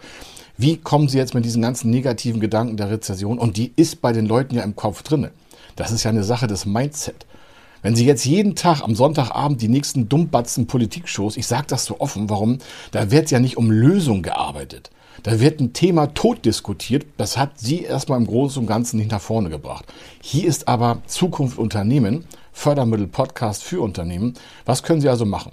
wie 0.58 0.78
kommen 0.78 1.10
Sie 1.10 1.18
jetzt 1.18 1.34
mit 1.34 1.44
diesen 1.44 1.62
ganzen 1.62 1.90
negativen 1.90 2.40
Gedanken 2.40 2.78
der 2.78 2.90
Rezession? 2.90 3.40
Und 3.40 3.58
die 3.58 3.74
ist 3.76 4.02
bei 4.02 4.14
den 4.14 4.26
Leuten 4.26 4.56
ja 4.56 4.64
im 4.64 4.78
Kopf 4.78 5.04
drinne. 5.04 5.32
Das 5.76 5.92
ist 5.92 6.04
ja 6.04 6.12
eine 6.12 6.24
Sache 6.24 6.48
des 6.48 6.66
Mindset. 6.66 7.26
Wenn 7.84 7.98
Sie 7.98 8.06
jetzt 8.06 8.24
jeden 8.26 8.56
Tag 8.56 8.82
am 8.82 8.96
Sonntagabend 8.96 9.62
die 9.62 9.68
nächsten 9.68 10.08
dummbatzen 10.08 10.68
Politikshows, 10.68 11.36
ich 11.36 11.46
sage 11.46 11.66
das 11.68 11.84
so 11.84 12.00
offen, 12.00 12.30
warum? 12.30 12.60
Da 12.92 13.12
wird 13.12 13.30
ja 13.30 13.40
nicht 13.40 13.58
um 13.58 13.70
Lösung 13.70 14.22
gearbeitet. 14.22 14.90
Da 15.22 15.42
wird 15.42 15.60
ein 15.60 15.74
Thema 15.74 16.08
tot 16.08 16.46
diskutiert. 16.46 17.06
Das 17.18 17.38
hat 17.38 17.60
Sie 17.60 17.82
erstmal 17.82 18.20
im 18.20 18.26
Großen 18.26 18.62
und 18.62 18.68
Ganzen 18.68 18.98
nicht 18.98 19.12
nach 19.12 19.22
vorne 19.22 19.50
gebracht. 19.50 19.86
Hier 20.22 20.48
ist 20.48 20.70
aber 20.70 21.02
Zukunft 21.08 21.58
Unternehmen, 21.58 22.24
Fördermittel 22.54 23.08
Podcast 23.08 23.64
für 23.66 23.82
Unternehmen. 23.82 24.36
Was 24.66 24.82
können 24.82 25.02
Sie 25.02 25.10
also 25.10 25.26
machen? 25.26 25.52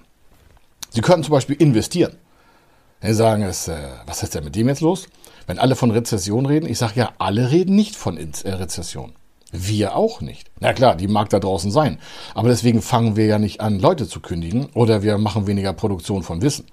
Sie 0.91 1.01
können 1.01 1.25
zum 1.25 1.33
Beispiel 1.33 1.57
investieren. 1.57 2.13
Sie 3.03 3.13
sagen, 3.13 3.43
es, 3.43 3.67
äh, 3.67 3.77
was 4.07 4.23
ist 4.23 4.37
denn 4.37 4.45
mit 4.45 4.55
dem 4.55 4.69
jetzt 4.69 4.83
los? 4.83 5.09
Wenn 5.49 5.59
alle 5.59 5.75
von 5.75 5.91
Rezession 5.91 6.47
reden, 6.47 6.69
ich 6.69 6.79
sage 6.79 6.93
ja, 6.95 7.13
alle 7.19 7.51
reden 7.51 7.75
nicht 7.75 7.97
von 7.97 8.17
äh, 8.17 8.51
Rezession. 8.51 9.15
Wir 9.53 9.97
auch 9.97 10.21
nicht. 10.21 10.51
Na 10.61 10.73
klar, 10.73 10.95
die 10.95 11.09
mag 11.09 11.29
da 11.31 11.41
draußen 11.41 11.71
sein. 11.71 11.99
Aber 12.35 12.49
deswegen 12.49 12.83
fangen 12.83 13.17
wir 13.17 13.27
ja 13.27 13.39
nicht 13.39 13.61
an, 13.61 13.81
Leute 13.81 14.07
zu 14.07 14.21
kündigen 14.21 14.69
oder 14.75 15.03
wir 15.03 15.19
machen 15.19 15.47
weniger 15.47 15.73
Produktion 15.73 16.23
von 16.23 16.43
Wissen. 16.43 16.67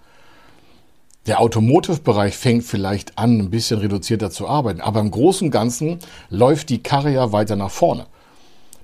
Der 1.25 1.41
Automotive-Bereich 1.41 2.37
fängt 2.37 2.63
vielleicht 2.63 3.17
an, 3.17 3.39
ein 3.39 3.49
bisschen 3.49 3.79
reduzierter 3.79 4.31
zu 4.31 4.47
arbeiten, 4.47 4.79
aber 4.79 5.01
im 5.01 5.11
Großen 5.11 5.47
und 5.47 5.51
Ganzen 5.51 5.99
läuft 6.29 6.69
die 6.69 6.81
Karre 6.81 7.11
ja 7.11 7.33
weiter 7.33 7.57
nach 7.57 7.71
vorne. 7.71 8.05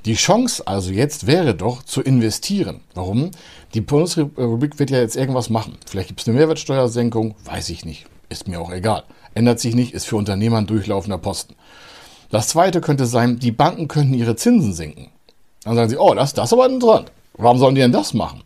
Die 0.05 0.15
Chance 0.15 0.67
also 0.67 0.91
jetzt 0.91 1.27
wäre 1.27 1.55
doch 1.55 1.83
zu 1.83 2.01
investieren. 2.01 2.81
Warum? 2.93 3.31
Die 3.73 3.79
Bundesrepublik 3.79 4.77
wird 4.77 4.89
ja 4.89 4.99
jetzt 4.99 5.15
irgendwas 5.15 5.49
machen. 5.49 5.77
Vielleicht 5.85 6.09
gibt 6.09 6.19
es 6.19 6.27
eine 6.27 6.35
Mehrwertsteuersenkung, 6.35 7.35
weiß 7.45 7.69
ich 7.69 7.85
nicht. 7.85 8.07
Ist 8.27 8.49
mir 8.49 8.59
auch 8.59 8.73
egal. 8.73 9.03
Ändert 9.33 9.61
sich 9.61 9.75
nicht, 9.75 9.93
ist 9.93 10.05
für 10.05 10.17
Unternehmer 10.17 10.57
ein 10.57 10.67
durchlaufender 10.67 11.17
Posten. 11.17 11.55
Das 12.33 12.47
zweite 12.47 12.81
könnte 12.81 13.05
sein, 13.05 13.37
die 13.37 13.51
Banken 13.51 13.87
könnten 13.87 14.15
ihre 14.15 14.35
Zinsen 14.35 14.73
senken. 14.73 15.09
Dann 15.65 15.75
sagen 15.75 15.91
sie, 15.91 15.97
oh, 15.97 16.15
das, 16.15 16.33
das 16.33 16.45
ist 16.45 16.53
aber 16.53 16.67
dran. 16.67 17.05
Warum 17.35 17.59
sollen 17.59 17.75
die 17.75 17.81
denn 17.81 17.91
das 17.91 18.15
machen? 18.15 18.41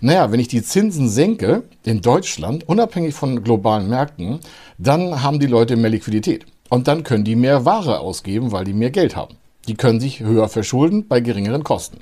Naja, 0.00 0.32
wenn 0.32 0.40
ich 0.40 0.48
die 0.48 0.62
Zinsen 0.62 1.10
senke 1.10 1.64
in 1.84 2.00
Deutschland, 2.00 2.66
unabhängig 2.66 3.14
von 3.14 3.44
globalen 3.44 3.90
Märkten, 3.90 4.40
dann 4.78 5.22
haben 5.22 5.38
die 5.38 5.48
Leute 5.48 5.76
mehr 5.76 5.90
Liquidität. 5.90 6.46
Und 6.70 6.88
dann 6.88 7.02
können 7.02 7.24
die 7.24 7.36
mehr 7.36 7.66
Ware 7.66 8.00
ausgeben, 8.00 8.52
weil 8.52 8.64
die 8.64 8.72
mehr 8.72 8.90
Geld 8.90 9.16
haben. 9.16 9.36
Die 9.68 9.74
können 9.74 10.00
sich 10.00 10.20
höher 10.20 10.48
verschulden 10.48 11.06
bei 11.06 11.20
geringeren 11.20 11.62
Kosten. 11.62 11.98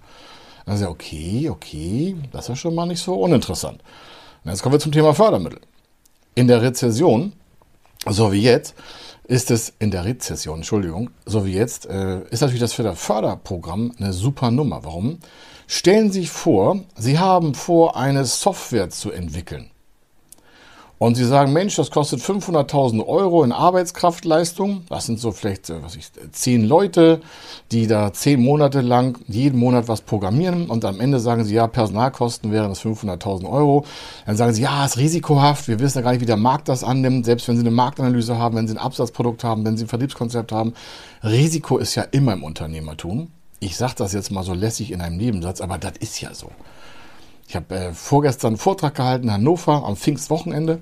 Also 0.66 0.86
okay, 0.86 1.50
okay, 1.50 2.14
das 2.30 2.48
ist 2.48 2.60
schon 2.60 2.76
mal 2.76 2.86
nicht 2.86 3.02
so 3.02 3.12
uninteressant. 3.14 3.82
Und 4.44 4.52
jetzt 4.52 4.62
kommen 4.62 4.76
wir 4.76 4.80
zum 4.80 4.92
Thema 4.92 5.12
Fördermittel. 5.14 5.58
In 6.36 6.46
der 6.46 6.62
Rezession, 6.62 7.32
so 8.06 8.32
wie 8.32 8.42
jetzt, 8.42 8.74
ist 9.26 9.50
es 9.50 9.72
in 9.78 9.90
der 9.90 10.04
Rezession, 10.04 10.56
Entschuldigung, 10.56 11.10
so 11.24 11.46
wie 11.46 11.54
jetzt, 11.54 11.86
äh, 11.86 12.20
ist 12.30 12.40
natürlich 12.40 12.60
das 12.60 12.74
Förderprogramm 12.74 13.92
eine 13.98 14.12
super 14.12 14.50
Nummer. 14.50 14.84
Warum? 14.84 15.18
Stellen 15.66 16.12
Sie 16.12 16.20
sich 16.20 16.30
vor, 16.30 16.80
Sie 16.96 17.18
haben 17.18 17.54
vor, 17.54 17.96
eine 17.96 18.26
Software 18.26 18.90
zu 18.90 19.10
entwickeln 19.10 19.70
und 20.98 21.16
Sie 21.16 21.24
sagen, 21.24 21.52
Mensch, 21.52 21.74
das 21.74 21.90
kostet 21.90 22.20
500.000 22.20 23.04
Euro 23.06 23.42
in 23.42 23.50
Arbeitskraftleistung. 23.50 24.84
Das 24.88 25.06
sind 25.06 25.18
so 25.18 25.32
vielleicht, 25.32 25.68
äh, 25.68 25.82
was 25.82 25.96
ich, 25.96 26.06
zehn 26.30 26.64
Leute, 26.64 27.20
die 27.72 27.88
da 27.88 28.12
zehn 28.12 28.40
Monate 28.40 28.80
lang 28.80 29.18
jeden 29.26 29.58
Monat 29.58 29.88
was 29.88 30.02
programmieren. 30.02 30.70
Und 30.70 30.84
am 30.84 31.00
Ende 31.00 31.18
sagen 31.18 31.44
Sie, 31.44 31.54
ja, 31.54 31.66
Personalkosten 31.66 32.52
wären 32.52 32.68
das 32.68 32.80
500.000 32.80 33.50
Euro. 33.50 33.84
Dann 34.24 34.36
sagen 34.36 34.52
Sie, 34.52 34.62
ja, 34.62 34.84
ist 34.84 34.96
risikohaft. 34.96 35.66
Wir 35.66 35.80
wissen 35.80 35.98
ja 35.98 36.02
gar 36.02 36.12
nicht, 36.12 36.20
wie 36.20 36.26
der 36.26 36.36
Markt 36.36 36.68
das 36.68 36.84
annimmt. 36.84 37.26
Selbst 37.26 37.48
wenn 37.48 37.56
Sie 37.56 37.62
eine 37.62 37.72
Marktanalyse 37.72 38.38
haben, 38.38 38.56
wenn 38.56 38.68
Sie 38.68 38.74
ein 38.74 38.78
Absatzprodukt 38.78 39.42
haben, 39.42 39.64
wenn 39.64 39.76
Sie 39.76 39.84
ein 39.84 39.88
Vertriebskonzept 39.88 40.52
haben. 40.52 40.74
Risiko 41.24 41.78
ist 41.78 41.96
ja 41.96 42.02
immer 42.02 42.34
im 42.34 42.44
Unternehmertum. 42.44 43.32
Ich 43.58 43.76
sage 43.76 43.94
das 43.96 44.12
jetzt 44.12 44.30
mal 44.30 44.44
so 44.44 44.54
lässig 44.54 44.92
in 44.92 45.00
einem 45.00 45.16
Nebensatz, 45.16 45.60
aber 45.60 45.78
das 45.78 45.96
ist 45.98 46.20
ja 46.20 46.34
so. 46.34 46.50
Ich 47.46 47.56
habe 47.56 47.74
äh, 47.74 47.92
vorgestern 47.92 48.48
einen 48.48 48.58
Vortrag 48.58 48.94
gehalten 48.94 49.24
in 49.24 49.32
Hannover 49.32 49.84
am 49.84 49.96
Pfingstwochenende. 49.96 50.80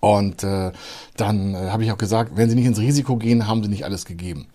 Und 0.00 0.44
äh, 0.44 0.72
dann 1.16 1.54
äh, 1.54 1.70
habe 1.70 1.84
ich 1.84 1.92
auch 1.92 1.98
gesagt, 1.98 2.32
wenn 2.34 2.48
Sie 2.48 2.56
nicht 2.56 2.66
ins 2.66 2.80
Risiko 2.80 3.16
gehen, 3.16 3.46
haben 3.46 3.62
Sie 3.62 3.68
nicht 3.68 3.84
alles 3.84 4.06
gegeben. 4.06 4.46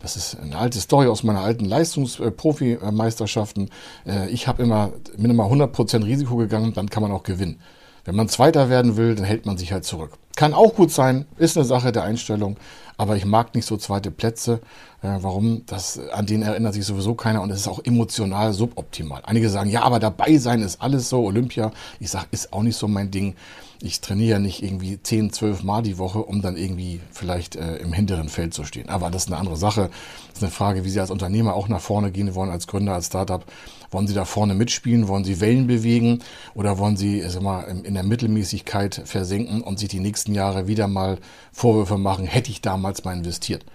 Das 0.00 0.16
ist 0.16 0.38
eine 0.38 0.58
alte 0.58 0.80
Story 0.80 1.08
aus 1.08 1.22
meiner 1.22 1.40
alten 1.40 1.64
Leistungsprofimeisterschaften. 1.64 3.70
Äh, 4.06 4.28
ich 4.30 4.48
habe 4.48 4.62
immer, 4.62 4.92
bin 5.16 5.30
immer 5.30 5.44
100% 5.44 6.04
Risiko 6.04 6.36
gegangen, 6.36 6.74
dann 6.74 6.90
kann 6.90 7.02
man 7.02 7.12
auch 7.12 7.22
gewinnen. 7.22 7.60
Wenn 8.04 8.16
man 8.16 8.28
Zweiter 8.28 8.68
werden 8.68 8.96
will, 8.96 9.14
dann 9.14 9.24
hält 9.24 9.46
man 9.46 9.56
sich 9.56 9.72
halt 9.72 9.84
zurück. 9.84 10.18
Kann 10.36 10.52
auch 10.52 10.74
gut 10.74 10.90
sein, 10.90 11.26
ist 11.38 11.56
eine 11.56 11.64
Sache 11.64 11.92
der 11.92 12.02
Einstellung, 12.02 12.56
aber 12.96 13.16
ich 13.16 13.24
mag 13.24 13.54
nicht 13.54 13.66
so 13.66 13.76
zweite 13.76 14.10
Plätze. 14.10 14.60
Äh, 15.00 15.18
warum? 15.20 15.64
Das, 15.66 16.00
an 16.12 16.26
denen 16.26 16.42
erinnert 16.42 16.74
sich 16.74 16.84
sowieso 16.84 17.14
keiner 17.14 17.42
und 17.42 17.50
es 17.50 17.60
ist 17.60 17.68
auch 17.68 17.84
emotional 17.84 18.52
suboptimal. 18.52 19.22
Einige 19.24 19.48
sagen, 19.48 19.70
ja, 19.70 19.82
aber 19.82 20.00
dabei 20.00 20.38
sein 20.38 20.62
ist 20.62 20.80
alles 20.80 21.08
so, 21.08 21.22
Olympia. 21.24 21.72
Ich 22.00 22.10
sage, 22.10 22.26
ist 22.30 22.52
auch 22.52 22.62
nicht 22.62 22.76
so 22.76 22.88
mein 22.88 23.10
Ding. 23.10 23.34
Ich 23.80 24.00
trainiere 24.00 24.40
nicht 24.40 24.62
irgendwie 24.62 25.02
10, 25.02 25.32
12 25.32 25.62
Mal 25.62 25.82
die 25.82 25.98
Woche, 25.98 26.20
um 26.20 26.40
dann 26.40 26.56
irgendwie 26.56 27.00
vielleicht 27.12 27.54
äh, 27.56 27.76
im 27.76 27.92
hinteren 27.92 28.30
Feld 28.30 28.54
zu 28.54 28.64
stehen. 28.64 28.88
Aber 28.88 29.10
das 29.10 29.24
ist 29.24 29.28
eine 29.28 29.38
andere 29.38 29.56
Sache. 29.58 29.90
Das 30.28 30.38
ist 30.38 30.42
eine 30.42 30.52
Frage, 30.52 30.84
wie 30.84 30.90
Sie 30.90 31.00
als 31.00 31.10
Unternehmer 31.10 31.54
auch 31.54 31.68
nach 31.68 31.82
vorne 31.82 32.10
gehen 32.10 32.34
wollen, 32.34 32.50
als 32.50 32.66
Gründer, 32.66 32.94
als 32.94 33.06
Startup. 33.06 33.44
Wollen 33.90 34.06
Sie 34.06 34.14
da 34.14 34.24
vorne 34.24 34.54
mitspielen? 34.54 35.06
Wollen 35.06 35.24
Sie 35.24 35.40
Wellen 35.40 35.66
bewegen? 35.66 36.20
Oder 36.54 36.78
wollen 36.78 36.96
Sie 36.96 37.20
sag 37.28 37.42
mal, 37.42 37.62
in 37.62 37.94
der 37.94 38.04
Mittelmäßigkeit 38.04 39.02
versenken 39.04 39.60
und 39.60 39.78
sich 39.78 39.88
die 39.88 40.00
nächsten 40.00 40.23
Jahre 40.32 40.66
wieder 40.66 40.88
mal 40.88 41.18
Vorwürfe 41.52 41.98
machen, 41.98 42.24
hätte 42.24 42.50
ich 42.50 42.62
damals 42.62 43.04
mal 43.04 43.12
investiert? 43.12 43.66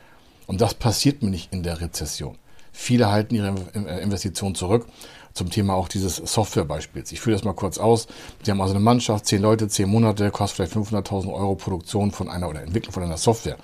Und 0.48 0.62
das 0.62 0.74
passiert 0.74 1.22
mir 1.22 1.30
nicht 1.30 1.54
in 1.54 1.62
der 1.62 1.80
Rezession. 1.82 2.38
Viele 2.72 3.12
halten 3.12 3.36
ihre 3.36 3.54
äh, 3.76 4.02
Investitionen 4.02 4.56
zurück. 4.56 4.88
Zum 5.34 5.52
Thema 5.52 5.76
auch 5.76 5.88
dieses 5.88 6.16
Softwarebeispiels. 6.16 7.12
Ich 7.12 7.22
führe 7.22 7.36
das 7.36 7.44
mal 7.44 7.54
kurz 7.54 7.78
aus. 7.78 8.08
Sie 8.42 8.50
haben 8.50 8.62
also 8.62 8.74
eine 8.74 8.84
Mannschaft, 8.84 9.28
zehn 9.28 9.42
Leute, 9.42 9.68
zehn 9.68 9.88
Monate, 9.88 10.32
kostet 10.32 10.72
vielleicht 10.72 10.92
500.000 10.92 11.32
Euro 11.32 11.56
Produktion 11.56 12.12
von 12.12 12.30
einer 12.30 12.50
oder 12.50 12.64
Entwicklung 12.64 12.94
von 12.94 13.04
einer 13.04 13.18
Software. 13.18 13.58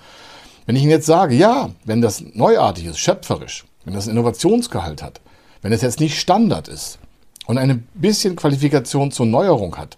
Wenn 0.66 0.76
ich 0.76 0.82
Ihnen 0.82 0.90
jetzt 0.90 1.06
sage, 1.06 1.34
ja, 1.34 1.70
wenn 1.84 2.00
das 2.00 2.20
neuartig 2.34 2.86
ist, 2.86 2.98
schöpferisch, 2.98 3.64
wenn 3.84 3.94
das 3.94 4.06
einen 4.06 4.18
Innovationsgehalt 4.18 5.02
hat, 5.02 5.20
wenn 5.62 5.72
es 5.72 5.82
jetzt 5.82 5.98
nicht 5.98 6.18
Standard 6.20 6.68
ist 6.68 6.98
und 7.46 7.58
eine 7.58 7.82
bisschen 7.94 8.36
Qualifikation 8.36 9.10
zur 9.10 9.26
Neuerung 9.26 9.76
hat, 9.76 9.96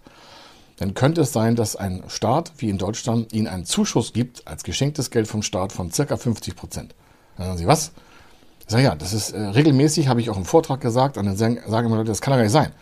dann 0.78 0.94
könnte 0.94 1.22
es 1.22 1.32
sein, 1.32 1.56
dass 1.56 1.76
ein 1.76 2.04
Staat 2.08 2.52
wie 2.58 2.70
in 2.70 2.78
Deutschland 2.78 3.32
Ihnen 3.32 3.48
einen 3.48 3.64
Zuschuss 3.64 4.12
gibt 4.12 4.46
als 4.46 4.62
geschenktes 4.62 5.10
Geld 5.10 5.26
vom 5.26 5.42
Staat 5.42 5.72
von 5.72 5.90
circa 5.90 6.16
50 6.16 6.54
Prozent. 6.54 6.94
Dann 7.36 7.46
sagen 7.46 7.58
Sie, 7.58 7.66
was? 7.66 7.92
Ich 8.60 8.72
sage, 8.72 8.84
ja, 8.84 8.94
das 8.94 9.12
ist 9.12 9.32
äh, 9.32 9.40
regelmäßig, 9.40 10.08
habe 10.08 10.20
ich 10.20 10.30
auch 10.30 10.36
im 10.36 10.44
Vortrag 10.44 10.80
gesagt, 10.80 11.16
und 11.16 11.26
dann 11.26 11.36
sagen, 11.36 11.58
sagen 11.66 11.86
immer 11.86 11.96
Leute, 11.96 12.08
das 12.08 12.20
kann 12.20 12.32
doch 12.32 12.38
gar 12.38 12.44
nicht 12.44 12.52
sein. 12.52 12.72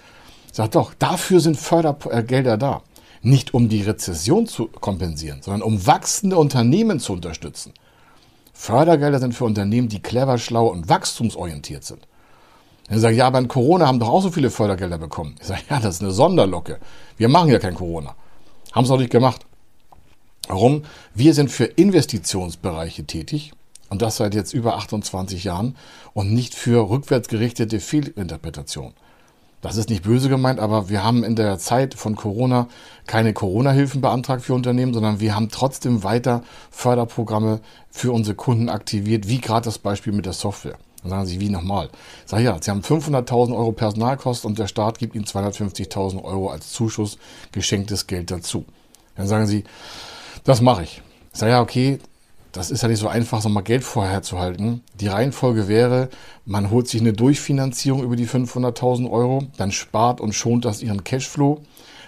Ich 0.48 0.54
sage, 0.54 0.70
doch, 0.70 0.92
dafür 0.94 1.40
sind 1.40 1.56
Fördergelder 1.56 2.58
da. 2.58 2.82
Nicht 3.22 3.54
um 3.54 3.68
die 3.68 3.82
Rezession 3.82 4.46
zu 4.46 4.66
kompensieren, 4.66 5.40
sondern 5.42 5.62
um 5.62 5.86
wachsende 5.86 6.36
Unternehmen 6.36 7.00
zu 7.00 7.12
unterstützen. 7.14 7.72
Fördergelder 8.52 9.20
sind 9.20 9.34
für 9.34 9.44
Unternehmen, 9.44 9.88
die 9.88 10.00
clever, 10.00 10.38
schlau 10.38 10.66
und 10.66 10.88
wachstumsorientiert 10.88 11.84
sind. 11.84 12.06
Dann 12.88 13.00
sage 13.00 13.14
ich, 13.14 13.18
ja, 13.18 13.26
aber 13.26 13.38
in 13.38 13.48
Corona 13.48 13.86
haben 13.86 13.98
doch 13.98 14.08
auch 14.08 14.22
so 14.22 14.30
viele 14.30 14.50
Fördergelder 14.50 14.98
bekommen. 14.98 15.34
Ich 15.40 15.46
sage, 15.46 15.62
ja, 15.68 15.80
das 15.80 15.96
ist 15.96 16.02
eine 16.02 16.12
Sonderlocke. 16.12 16.78
Wir 17.16 17.28
machen 17.28 17.48
ja 17.48 17.58
kein 17.58 17.74
Corona. 17.74 18.14
Haben 18.72 18.84
es 18.84 18.90
auch 18.90 18.98
nicht 18.98 19.10
gemacht. 19.10 19.44
Warum? 20.48 20.84
Wir 21.14 21.34
sind 21.34 21.50
für 21.50 21.64
Investitionsbereiche 21.64 23.04
tätig 23.04 23.52
und 23.88 24.02
das 24.02 24.16
seit 24.16 24.34
jetzt 24.34 24.54
über 24.54 24.76
28 24.76 25.42
Jahren 25.42 25.76
und 26.12 26.32
nicht 26.32 26.54
für 26.54 26.88
rückwärtsgerichtete 26.88 27.80
Fehlinterpretation. 27.80 28.94
Das 29.62 29.76
ist 29.76 29.90
nicht 29.90 30.04
böse 30.04 30.28
gemeint, 30.28 30.60
aber 30.60 30.88
wir 30.88 31.02
haben 31.02 31.24
in 31.24 31.34
der 31.34 31.58
Zeit 31.58 31.94
von 31.94 32.14
Corona 32.14 32.68
keine 33.06 33.32
Corona-Hilfen 33.32 34.00
beantragt 34.00 34.44
für 34.44 34.54
Unternehmen, 34.54 34.94
sondern 34.94 35.18
wir 35.18 35.34
haben 35.34 35.48
trotzdem 35.50 36.04
weiter 36.04 36.44
Förderprogramme 36.70 37.60
für 37.90 38.12
unsere 38.12 38.36
Kunden 38.36 38.68
aktiviert, 38.68 39.26
wie 39.26 39.40
gerade 39.40 39.64
das 39.64 39.78
Beispiel 39.78 40.12
mit 40.12 40.26
der 40.26 40.34
Software. 40.34 40.76
Dann 41.06 41.18
sagen 41.20 41.26
Sie, 41.26 41.40
wie 41.40 41.48
nochmal? 41.48 41.88
Sag 42.24 42.40
ja, 42.40 42.58
Sie 42.60 42.70
haben 42.70 42.80
500.000 42.80 43.56
Euro 43.56 43.72
Personalkosten 43.72 44.50
und 44.50 44.58
der 44.58 44.66
Staat 44.66 44.98
gibt 44.98 45.14
Ihnen 45.14 45.24
250.000 45.24 46.22
Euro 46.24 46.50
als 46.50 46.72
Zuschuss 46.72 47.18
geschenktes 47.52 48.06
Geld 48.06 48.30
dazu. 48.30 48.64
Dann 49.14 49.28
sagen 49.28 49.46
Sie, 49.46 49.64
das 50.44 50.60
mache 50.60 50.82
ich. 50.82 51.02
Ich 51.32 51.38
sage 51.38 51.52
ja, 51.52 51.60
okay, 51.60 51.98
das 52.52 52.70
ist 52.70 52.82
ja 52.82 52.88
nicht 52.88 52.98
so 52.98 53.08
einfach, 53.08 53.40
so 53.40 53.48
mal 53.48 53.60
Geld 53.60 53.84
vorher 53.84 54.22
zu 54.22 54.38
halten. 54.38 54.82
Die 54.94 55.08
Reihenfolge 55.08 55.68
wäre, 55.68 56.08
man 56.44 56.70
holt 56.70 56.88
sich 56.88 57.00
eine 57.00 57.12
Durchfinanzierung 57.12 58.02
über 58.02 58.16
die 58.16 58.26
500.000 58.26 59.10
Euro, 59.10 59.46
dann 59.58 59.70
spart 59.70 60.20
und 60.20 60.34
schont 60.34 60.64
das 60.64 60.82
Ihren 60.82 61.04
Cashflow. 61.04 61.60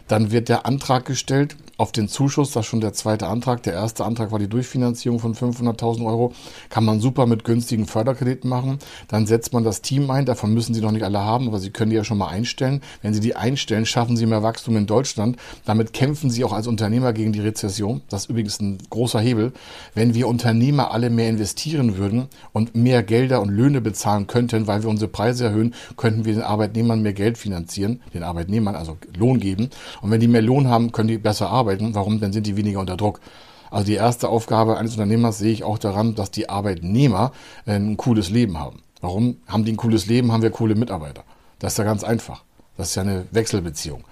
Dann 0.09 0.31
wird 0.31 0.49
der 0.49 0.67
Antrag 0.67 1.05
gestellt 1.05 1.57
auf 1.79 1.93
den 1.93 2.09
Zuschuss, 2.09 2.51
das 2.51 2.65
ist 2.65 2.71
schon 2.71 2.81
der 2.81 2.93
zweite 2.93 3.29
Antrag. 3.29 3.63
Der 3.63 3.73
erste 3.73 4.05
Antrag 4.05 4.33
war 4.33 4.41
die 4.41 4.49
Durchfinanzierung 4.49 5.21
von 5.21 5.37
500.000 5.37 6.05
Euro. 6.05 6.33
Kann 6.71 6.85
man 6.85 6.99
super 6.99 7.25
mit 7.27 7.45
günstigen 7.45 7.87
Förderkrediten 7.87 8.51
machen. 8.51 8.81
Dann 9.07 9.29
setzt 9.29 9.53
man 9.53 9.63
das 9.63 9.81
Team 9.81 10.11
ein. 10.11 10.27
Davon 10.27 10.53
müssen 10.53 10.75
Sie 10.75 10.81
noch 10.81 10.91
nicht 10.91 11.05
alle 11.05 11.21
haben, 11.21 11.47
aber 11.47 11.61
Sie 11.61 11.71
können 11.71 11.91
die 11.91 11.97
ja 11.97 12.03
schon 12.03 12.19
mal 12.19 12.27
einstellen. 12.27 12.81
Wenn 13.01 13.15
Sie 13.15 13.21
die 13.21 13.37
einstellen, 13.37 13.87
schaffen 13.87 14.17
Sie 14.17 14.27
mehr 14.27 14.43
Wachstum 14.43 14.77
in 14.77 14.87
Deutschland. 14.87 15.37
Damit 15.67 15.93
kämpfen 15.93 16.31
Sie 16.31 16.43
auch 16.43 16.53
als 16.53 16.67
Unternehmer 16.67 17.13
gegen 17.13 17.33
die 17.33 17.41
Rezession. 17.41 18.01
Das 18.09 18.23
ist 18.23 18.31
übrigens 18.31 18.59
ein 18.59 18.79
großer 18.91 19.21
Hebel. 19.21 19.53
Wenn 19.95 20.15
wir 20.15 20.27
Unternehmer 20.27 20.91
alle 20.91 21.11
mehr 21.11 21.29
investieren 21.29 21.97
würden 21.97 22.27
und 22.53 22.75
mehr 22.75 23.05
Gelder 23.05 23.41
und 23.41 23.51
Löhne 23.51 23.81
bezahlen 23.81 24.27
könnten, 24.27 24.67
weil 24.67 24.83
wir 24.83 24.91
unsere 24.91 25.13
Preise 25.13 25.45
erhöhen, 25.45 25.75
könnten 25.97 26.25
wir 26.25 26.35
den 26.35 26.43
Arbeitnehmern 26.43 27.03
mehr 27.03 27.13
Geld 27.13 27.39
finanzieren, 27.39 28.01
den 28.15 28.25
Arbeitnehmern 28.25 28.75
also 28.75 28.99
Lohn 29.17 29.39
geben. 29.39 29.71
Und 30.01 30.11
wenn 30.11 30.21
die 30.21 30.29
mehr 30.29 30.43
Lohn 30.43 30.69
haben, 30.69 30.93
können 30.93 31.09
die 31.09 31.19
besser 31.19 31.51
arbeiten. 31.51 31.95
Warum? 31.95 32.21
Dann 32.21 32.33
sind 32.33 32.47
die 32.47 32.57
weniger 32.57 32.81
unter 32.81 32.97
Druck. 32.97 33.21
Also 33.71 33.87
die 33.87 33.95
erste 33.95 34.29
Aufgabe 34.29 34.79
eines 34.79 34.93
Unternehmers 34.93 35.39
sehe 35.39 35.53
ich 35.53 35.65
auch 35.65 35.79
daran, 35.79 36.15
dass 36.15 36.31
die 36.31 36.49
Arbeitnehmer 36.49 37.33
äh, 37.67 37.73
ein 37.73 37.97
cooles 37.97 38.31
Leben 38.31 38.59
haben. 38.59 38.83
Warum 39.01 39.37
haben 39.47 39.65
die 39.65 39.73
ein 39.73 39.77
cooles 39.77 40.07
Leben? 40.07 40.33
Haben 40.33 40.43
wir 40.43 40.51
coole 40.51 40.75
Mitarbeiter. 40.75 41.25
Das 41.59 41.75
ist 41.75 41.79
ja 41.79 41.85
ganz 41.85 42.05
einfach. 42.05 42.45
Das 42.77 42.91
ist 42.91 42.95
ja 42.95 43.03
eine 43.03 43.27
Wechselbeziehung. 43.31 44.05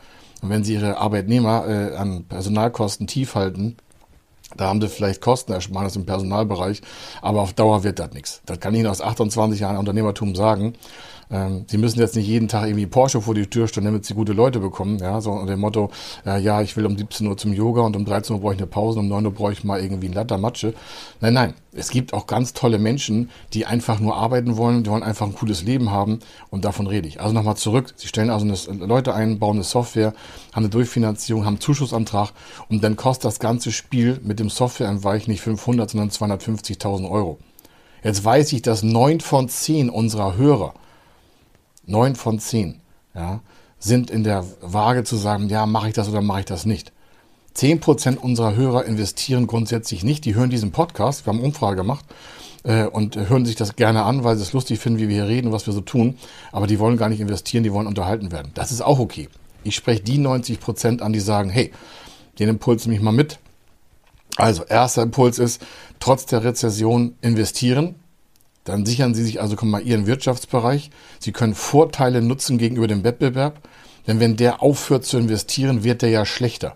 Und 0.42 0.50
wenn 0.50 0.64
Sie 0.64 0.74
Ihre 0.74 0.98
Arbeitnehmer 0.98 1.66
äh, 1.66 1.96
an 1.96 2.24
Personalkosten 2.24 3.06
tief 3.06 3.34
halten, 3.34 3.76
da 4.56 4.68
haben 4.68 4.80
sie 4.80 4.88
vielleicht 4.88 5.20
Kostenersparnis 5.20 5.96
im 5.96 6.06
Personalbereich, 6.06 6.80
aber 7.20 7.42
auf 7.42 7.52
Dauer 7.52 7.82
wird 7.84 7.98
das 7.98 8.12
nichts. 8.12 8.42
Das 8.46 8.60
kann 8.60 8.74
ich 8.74 8.80
Ihnen 8.80 8.88
aus 8.88 9.00
28 9.00 9.60
Jahren 9.60 9.76
Unternehmertum 9.76 10.34
sagen. 10.34 10.74
Ähm, 11.30 11.64
sie 11.68 11.78
müssen 11.78 11.98
jetzt 11.98 12.14
nicht 12.14 12.26
jeden 12.26 12.48
Tag 12.48 12.66
irgendwie 12.66 12.86
Porsche 12.86 13.20
vor 13.20 13.34
die 13.34 13.46
Tür 13.46 13.66
stellen, 13.66 13.86
damit 13.86 14.04
sie 14.04 14.14
gute 14.14 14.32
Leute 14.32 14.60
bekommen. 14.60 14.98
Ja, 14.98 15.20
so 15.20 15.32
unter 15.32 15.54
dem 15.54 15.60
Motto, 15.60 15.90
äh, 16.24 16.40
ja, 16.40 16.62
ich 16.62 16.76
will 16.76 16.86
um 16.86 16.96
17 16.96 17.26
Uhr 17.26 17.36
zum 17.36 17.52
Yoga 17.52 17.82
und 17.82 17.96
um 17.96 18.04
13 18.04 18.36
Uhr 18.36 18.42
brauche 18.42 18.54
ich 18.54 18.58
eine 18.58 18.68
Pause 18.68 19.00
um 19.00 19.08
9 19.08 19.26
Uhr 19.26 19.32
brauche 19.32 19.52
ich 19.52 19.64
mal 19.64 19.80
irgendwie 19.80 20.08
ein 20.08 20.12
Latte 20.12 20.38
Matsche. 20.38 20.74
Nein, 21.20 21.34
nein. 21.34 21.54
Es 21.72 21.90
gibt 21.90 22.14
auch 22.14 22.26
ganz 22.26 22.54
tolle 22.54 22.78
Menschen, 22.78 23.28
die 23.52 23.66
einfach 23.66 24.00
nur 24.00 24.16
arbeiten 24.16 24.56
wollen, 24.56 24.82
die 24.82 24.90
wollen 24.90 25.02
einfach 25.02 25.26
ein 25.26 25.34
cooles 25.34 25.62
Leben 25.62 25.90
haben 25.90 26.20
und 26.48 26.64
davon 26.64 26.86
rede 26.86 27.06
ich. 27.06 27.20
Also 27.20 27.34
nochmal 27.34 27.56
zurück. 27.56 27.92
Sie 27.96 28.08
stellen 28.08 28.30
also 28.30 28.46
eine, 28.46 28.86
Leute 28.86 29.12
ein, 29.12 29.38
bauen 29.38 29.56
eine 29.56 29.64
Software, 29.64 30.14
haben 30.52 30.64
eine 30.64 30.70
Durchfinanzierung, 30.70 31.44
haben 31.44 31.54
einen 31.54 31.60
Zuschussantrag 31.60 32.32
und 32.70 32.82
dann 32.82 32.96
kostet 32.96 33.26
das 33.26 33.40
ganze 33.40 33.72
Spiel 33.72 34.20
mit 34.22 34.40
dem 34.40 34.48
Softwareentweich 34.48 35.28
nicht 35.28 35.42
500, 35.42 35.90
sondern 35.90 36.08
250.000 36.08 37.10
Euro. 37.10 37.38
Jetzt 38.02 38.24
weiß 38.24 38.52
ich, 38.52 38.62
dass 38.62 38.82
neun 38.82 39.20
von 39.20 39.48
zehn 39.48 39.90
unserer 39.90 40.36
Hörer 40.36 40.72
neun 41.86 42.14
von 42.14 42.38
zehn, 42.38 42.80
ja, 43.14 43.40
sind 43.78 44.10
in 44.10 44.24
der 44.24 44.44
Waage 44.60 45.04
zu 45.04 45.16
sagen, 45.16 45.48
ja, 45.48 45.66
mache 45.66 45.88
ich 45.88 45.94
das 45.94 46.08
oder 46.08 46.22
mache 46.22 46.40
ich 46.40 46.46
das 46.46 46.66
nicht. 46.66 46.92
Zehn 47.54 47.80
Prozent 47.80 48.22
unserer 48.22 48.54
Hörer 48.54 48.84
investieren 48.84 49.46
grundsätzlich 49.46 50.04
nicht. 50.04 50.24
Die 50.24 50.34
hören 50.34 50.50
diesen 50.50 50.72
Podcast, 50.72 51.24
wir 51.26 51.32
haben 51.32 51.40
Umfrage 51.40 51.76
gemacht 51.76 52.04
äh, 52.64 52.84
und 52.84 53.16
hören 53.16 53.46
sich 53.46 53.56
das 53.56 53.76
gerne 53.76 54.02
an, 54.02 54.24
weil 54.24 54.36
sie 54.36 54.42
es 54.42 54.52
lustig 54.52 54.78
finden, 54.78 54.98
wie 54.98 55.08
wir 55.08 55.16
hier 55.16 55.28
reden, 55.28 55.52
was 55.52 55.66
wir 55.66 55.72
so 55.72 55.80
tun. 55.80 56.18
Aber 56.52 56.66
die 56.66 56.78
wollen 56.78 56.98
gar 56.98 57.08
nicht 57.08 57.20
investieren, 57.20 57.64
die 57.64 57.72
wollen 57.72 57.86
unterhalten 57.86 58.30
werden. 58.30 58.50
Das 58.54 58.72
ist 58.72 58.82
auch 58.82 58.98
okay. 58.98 59.28
Ich 59.64 59.74
spreche 59.74 60.02
die 60.02 60.18
90 60.18 60.60
Prozent 60.60 61.02
an, 61.02 61.12
die 61.12 61.20
sagen, 61.20 61.48
hey, 61.48 61.72
den 62.38 62.48
Impuls 62.48 62.84
nehme 62.84 62.96
ich 62.96 63.02
mal 63.02 63.12
mit. 63.12 63.38
Also, 64.36 64.64
erster 64.64 65.02
Impuls 65.02 65.38
ist, 65.38 65.62
trotz 65.98 66.26
der 66.26 66.44
Rezession 66.44 67.14
investieren, 67.22 67.94
dann 68.66 68.84
sichern 68.84 69.14
Sie 69.14 69.24
sich 69.24 69.40
also 69.40 69.56
komm 69.56 69.70
mal 69.70 69.82
Ihren 69.82 70.06
Wirtschaftsbereich. 70.06 70.90
Sie 71.20 71.32
können 71.32 71.54
Vorteile 71.54 72.20
nutzen 72.20 72.58
gegenüber 72.58 72.88
dem 72.88 73.04
Wettbewerb. 73.04 73.60
Denn 74.06 74.20
wenn 74.20 74.36
der 74.36 74.62
aufhört 74.62 75.04
zu 75.04 75.18
investieren, 75.18 75.84
wird 75.84 76.02
der 76.02 76.10
ja 76.10 76.26
schlechter. 76.26 76.74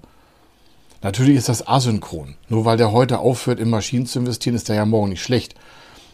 Natürlich 1.03 1.37
ist 1.37 1.49
das 1.49 1.67
asynchron. 1.67 2.37
Nur 2.49 2.65
weil 2.65 2.77
der 2.77 2.93
heute 2.93 3.19
aufhört, 3.19 3.59
in 3.59 3.71
Maschinen 3.71 4.07
zu 4.07 4.21
investieren, 4.21 4.55
ist 4.55 4.69
der 4.69 4.77
ja 4.77 4.87
morgen 4.87 5.11
nicht 5.11 5.23
schlecht. 5.23 5.57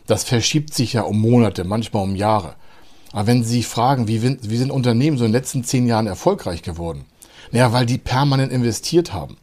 Das 0.06 0.24
verschiebt 0.24 0.72
sich 0.72 0.94
ja 0.94 1.02
um 1.02 1.20
Monate, 1.20 1.64
manchmal 1.64 2.04
um 2.04 2.16
Jahre. 2.16 2.54
Aber 3.12 3.26
wenn 3.26 3.44
Sie 3.44 3.56
sich 3.56 3.66
fragen, 3.66 4.08
wie, 4.08 4.22
wie 4.22 4.56
sind 4.56 4.70
Unternehmen 4.70 5.18
so 5.18 5.24
in 5.24 5.30
den 5.30 5.38
letzten 5.38 5.62
zehn 5.62 5.86
Jahren 5.86 6.06
erfolgreich 6.06 6.62
geworden? 6.62 7.04
Naja, 7.52 7.72
weil 7.72 7.86
die 7.86 7.98
permanent 7.98 8.50
investiert 8.50 9.12
haben. 9.12 9.36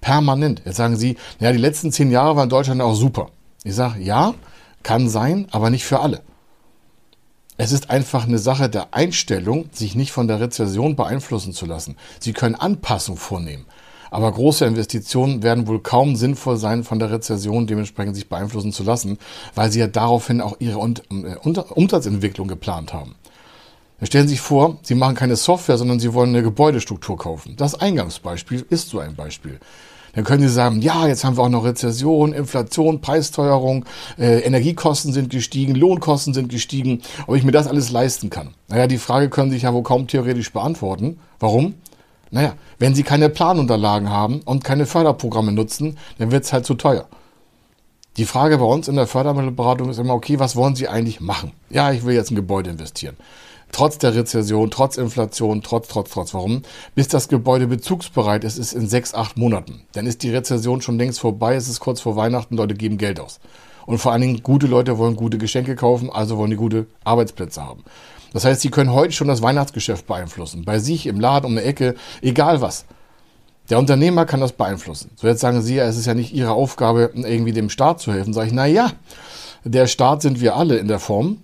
Permanent. 0.00 0.62
Jetzt 0.64 0.76
sagen 0.76 0.96
Sie, 0.96 1.16
naja, 1.40 1.52
die 1.52 1.58
letzten 1.58 1.90
zehn 1.90 2.10
Jahre 2.10 2.36
waren 2.36 2.44
in 2.44 2.50
Deutschland 2.50 2.80
auch 2.82 2.94
super. 2.94 3.30
Ich 3.64 3.74
sage, 3.74 4.00
ja, 4.00 4.34
kann 4.82 5.08
sein, 5.08 5.46
aber 5.50 5.70
nicht 5.70 5.84
für 5.84 6.00
alle. 6.00 6.22
Es 7.56 7.72
ist 7.72 7.90
einfach 7.90 8.24
eine 8.24 8.38
Sache 8.38 8.68
der 8.68 8.94
Einstellung, 8.94 9.68
sich 9.72 9.96
nicht 9.96 10.12
von 10.12 10.28
der 10.28 10.40
Rezession 10.40 10.94
beeinflussen 10.94 11.52
zu 11.52 11.66
lassen. 11.66 11.96
Sie 12.20 12.32
können 12.32 12.54
Anpassungen 12.54 13.18
vornehmen. 13.18 13.66
Aber 14.10 14.32
große 14.32 14.64
Investitionen 14.64 15.42
werden 15.42 15.66
wohl 15.66 15.80
kaum 15.80 16.16
sinnvoll 16.16 16.56
sein, 16.56 16.84
von 16.84 16.98
der 16.98 17.10
Rezession 17.10 17.66
dementsprechend 17.66 18.14
sich 18.14 18.28
beeinflussen 18.28 18.72
zu 18.72 18.82
lassen, 18.82 19.18
weil 19.54 19.70
sie 19.70 19.80
ja 19.80 19.86
daraufhin 19.86 20.40
auch 20.40 20.56
ihre 20.60 20.78
äh, 20.78 21.34
Umsatzentwicklung 21.74 22.48
geplant 22.48 22.92
haben. 22.92 23.16
Stellen 24.02 24.28
Sie 24.28 24.34
sich 24.34 24.40
vor, 24.40 24.78
Sie 24.82 24.94
machen 24.94 25.16
keine 25.16 25.34
Software, 25.34 25.76
sondern 25.76 25.98
Sie 25.98 26.14
wollen 26.14 26.30
eine 26.30 26.44
Gebäudestruktur 26.44 27.18
kaufen. 27.18 27.56
Das 27.56 27.74
Eingangsbeispiel 27.74 28.64
ist 28.70 28.90
so 28.90 29.00
ein 29.00 29.16
Beispiel. 29.16 29.58
Dann 30.14 30.24
können 30.24 30.42
Sie 30.42 30.48
sagen, 30.48 30.80
ja, 30.80 31.06
jetzt 31.06 31.24
haben 31.24 31.36
wir 31.36 31.42
auch 31.42 31.48
noch 31.48 31.64
Rezession, 31.64 32.32
Inflation, 32.32 33.00
Preisteuerung, 33.00 33.84
äh, 34.18 34.40
Energiekosten 34.40 35.12
sind 35.12 35.30
gestiegen, 35.30 35.74
Lohnkosten 35.74 36.34
sind 36.34 36.48
gestiegen, 36.48 37.02
ob 37.26 37.36
ich 37.36 37.44
mir 37.44 37.52
das 37.52 37.66
alles 37.66 37.90
leisten 37.90 38.30
kann. 38.30 38.54
Naja, 38.68 38.86
die 38.86 38.98
Frage 38.98 39.28
können 39.28 39.50
Sie 39.50 39.56
sich 39.56 39.64
ja 39.64 39.74
wohl 39.74 39.82
kaum 39.82 40.06
theoretisch 40.06 40.52
beantworten. 40.52 41.18
Warum? 41.38 41.74
Naja, 42.30 42.54
wenn 42.78 42.94
Sie 42.94 43.02
keine 43.02 43.28
Planunterlagen 43.28 44.10
haben 44.10 44.40
und 44.44 44.64
keine 44.64 44.86
Förderprogramme 44.86 45.52
nutzen, 45.52 45.96
dann 46.18 46.30
wird 46.30 46.44
es 46.44 46.52
halt 46.52 46.66
zu 46.66 46.74
teuer. 46.74 47.06
Die 48.16 48.24
Frage 48.24 48.58
bei 48.58 48.64
uns 48.64 48.88
in 48.88 48.96
der 48.96 49.06
Fördermittelberatung 49.06 49.88
ist 49.90 49.98
immer, 49.98 50.14
okay, 50.14 50.38
was 50.38 50.56
wollen 50.56 50.74
Sie 50.74 50.88
eigentlich 50.88 51.20
machen? 51.20 51.52
Ja, 51.70 51.92
ich 51.92 52.04
will 52.04 52.14
jetzt 52.14 52.32
ein 52.32 52.34
Gebäude 52.36 52.70
investieren. 52.70 53.16
Trotz 53.72 53.98
der 53.98 54.14
Rezession, 54.14 54.70
trotz 54.70 54.96
Inflation, 54.96 55.62
trotz, 55.62 55.88
trotz, 55.88 56.10
trotz. 56.10 56.34
Warum? 56.34 56.62
Bis 56.94 57.08
das 57.08 57.28
Gebäude 57.28 57.66
bezugsbereit 57.66 58.44
ist, 58.44 58.58
ist 58.58 58.72
in 58.72 58.88
sechs, 58.88 59.14
acht 59.14 59.36
Monaten. 59.36 59.82
Dann 59.92 60.06
ist 60.06 60.22
die 60.22 60.30
Rezession 60.30 60.80
schon 60.80 60.98
längst 60.98 61.20
vorbei, 61.20 61.54
es 61.54 61.68
ist 61.68 61.80
kurz 61.80 62.00
vor 62.00 62.16
Weihnachten, 62.16 62.56
Leute 62.56 62.74
geben 62.74 62.98
Geld 62.98 63.20
aus. 63.20 63.40
Und 63.86 63.98
vor 63.98 64.12
allen 64.12 64.22
Dingen, 64.22 64.42
gute 64.42 64.66
Leute 64.66 64.98
wollen 64.98 65.16
gute 65.16 65.38
Geschenke 65.38 65.74
kaufen, 65.76 66.10
also 66.10 66.36
wollen 66.38 66.50
die 66.50 66.56
gute 66.56 66.86
Arbeitsplätze 67.04 67.64
haben. 67.64 67.84
Das 68.32 68.44
heißt, 68.44 68.60
sie 68.60 68.70
können 68.70 68.92
heute 68.92 69.12
schon 69.12 69.28
das 69.28 69.42
Weihnachtsgeschäft 69.42 70.06
beeinflussen. 70.06 70.64
Bei 70.64 70.78
sich, 70.78 71.06
im 71.06 71.20
Laden, 71.20 71.46
um 71.46 71.52
eine 71.52 71.62
Ecke, 71.62 71.94
egal 72.20 72.60
was. 72.60 72.84
Der 73.70 73.78
Unternehmer 73.78 74.24
kann 74.24 74.40
das 74.40 74.52
beeinflussen. 74.52 75.10
So 75.16 75.26
jetzt 75.26 75.40
sagen 75.40 75.60
Sie 75.62 75.76
ja, 75.76 75.84
es 75.84 75.96
ist 75.96 76.06
ja 76.06 76.14
nicht 76.14 76.32
Ihre 76.32 76.52
Aufgabe, 76.52 77.10
irgendwie 77.14 77.52
dem 77.52 77.70
Staat 77.70 78.00
zu 78.00 78.12
helfen. 78.12 78.32
Sage 78.32 78.48
ich, 78.48 78.52
na 78.52 78.66
ja, 78.66 78.92
der 79.64 79.86
Staat 79.86 80.22
sind 80.22 80.40
wir 80.40 80.56
alle 80.56 80.78
in 80.78 80.88
der 80.88 80.98
Form. 80.98 81.38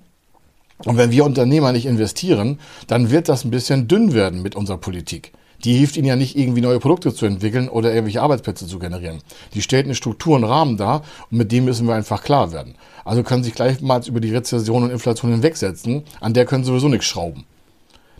Und 0.78 0.96
wenn 0.96 1.10
wir 1.10 1.24
Unternehmer 1.24 1.72
nicht 1.72 1.86
investieren, 1.86 2.58
dann 2.86 3.10
wird 3.10 3.28
das 3.28 3.44
ein 3.44 3.50
bisschen 3.50 3.88
dünn 3.88 4.12
werden 4.12 4.42
mit 4.42 4.56
unserer 4.56 4.78
Politik. 4.78 5.32
Die 5.64 5.74
hilft 5.74 5.96
ihnen 5.96 6.06
ja 6.06 6.16
nicht 6.16 6.36
irgendwie 6.36 6.60
neue 6.60 6.78
Produkte 6.78 7.14
zu 7.14 7.24
entwickeln 7.24 7.68
oder 7.68 7.90
irgendwelche 7.90 8.20
Arbeitsplätze 8.20 8.66
zu 8.66 8.78
generieren. 8.78 9.20
Die 9.54 9.62
stellt 9.62 9.86
eine 9.86 9.94
Struktur, 9.94 10.36
einen 10.36 10.44
Rahmen 10.44 10.76
dar 10.76 11.02
und 11.30 11.38
mit 11.38 11.52
dem 11.52 11.64
müssen 11.64 11.86
wir 11.86 11.94
einfach 11.94 12.22
klar 12.22 12.52
werden. 12.52 12.74
Also 13.04 13.22
können 13.22 13.42
Sie 13.42 13.48
sich 13.48 13.56
gleichmals 13.56 14.08
über 14.08 14.20
die 14.20 14.34
Rezession 14.34 14.82
und 14.82 14.90
Inflation 14.90 15.30
hinwegsetzen, 15.30 16.02
an 16.20 16.34
der 16.34 16.44
können 16.44 16.64
Sie 16.64 16.68
sowieso 16.68 16.88
nichts 16.88 17.06
schrauben. 17.06 17.44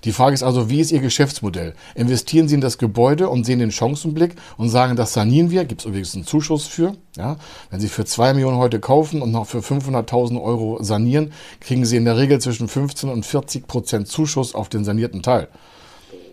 Die 0.04 0.12
Frage 0.12 0.34
ist 0.34 0.42
also, 0.42 0.68
wie 0.68 0.80
ist 0.80 0.92
Ihr 0.92 1.00
Geschäftsmodell? 1.00 1.74
Investieren 1.94 2.46
Sie 2.46 2.54
in 2.54 2.60
das 2.60 2.76
Gebäude 2.76 3.30
und 3.30 3.44
sehen 3.44 3.58
den 3.58 3.72
Chancenblick 3.72 4.34
und 4.58 4.68
sagen, 4.68 4.96
das 4.96 5.14
sanieren 5.14 5.50
wir, 5.50 5.64
gibt 5.64 5.80
es 5.80 5.86
übrigens 5.86 6.14
einen 6.14 6.26
Zuschuss 6.26 6.66
für. 6.66 6.94
Ja? 7.16 7.36
Wenn 7.70 7.80
Sie 7.80 7.88
für 7.88 8.04
zwei 8.04 8.34
Millionen 8.34 8.58
heute 8.58 8.80
kaufen 8.80 9.22
und 9.22 9.32
noch 9.32 9.46
für 9.46 9.60
500.000 9.60 10.42
Euro 10.42 10.82
sanieren, 10.82 11.32
kriegen 11.60 11.86
Sie 11.86 11.96
in 11.96 12.04
der 12.04 12.18
Regel 12.18 12.38
zwischen 12.38 12.68
15 12.68 13.08
und 13.08 13.24
40 13.24 13.66
Prozent 13.66 14.06
Zuschuss 14.06 14.54
auf 14.54 14.68
den 14.68 14.84
sanierten 14.84 15.22
Teil. 15.22 15.48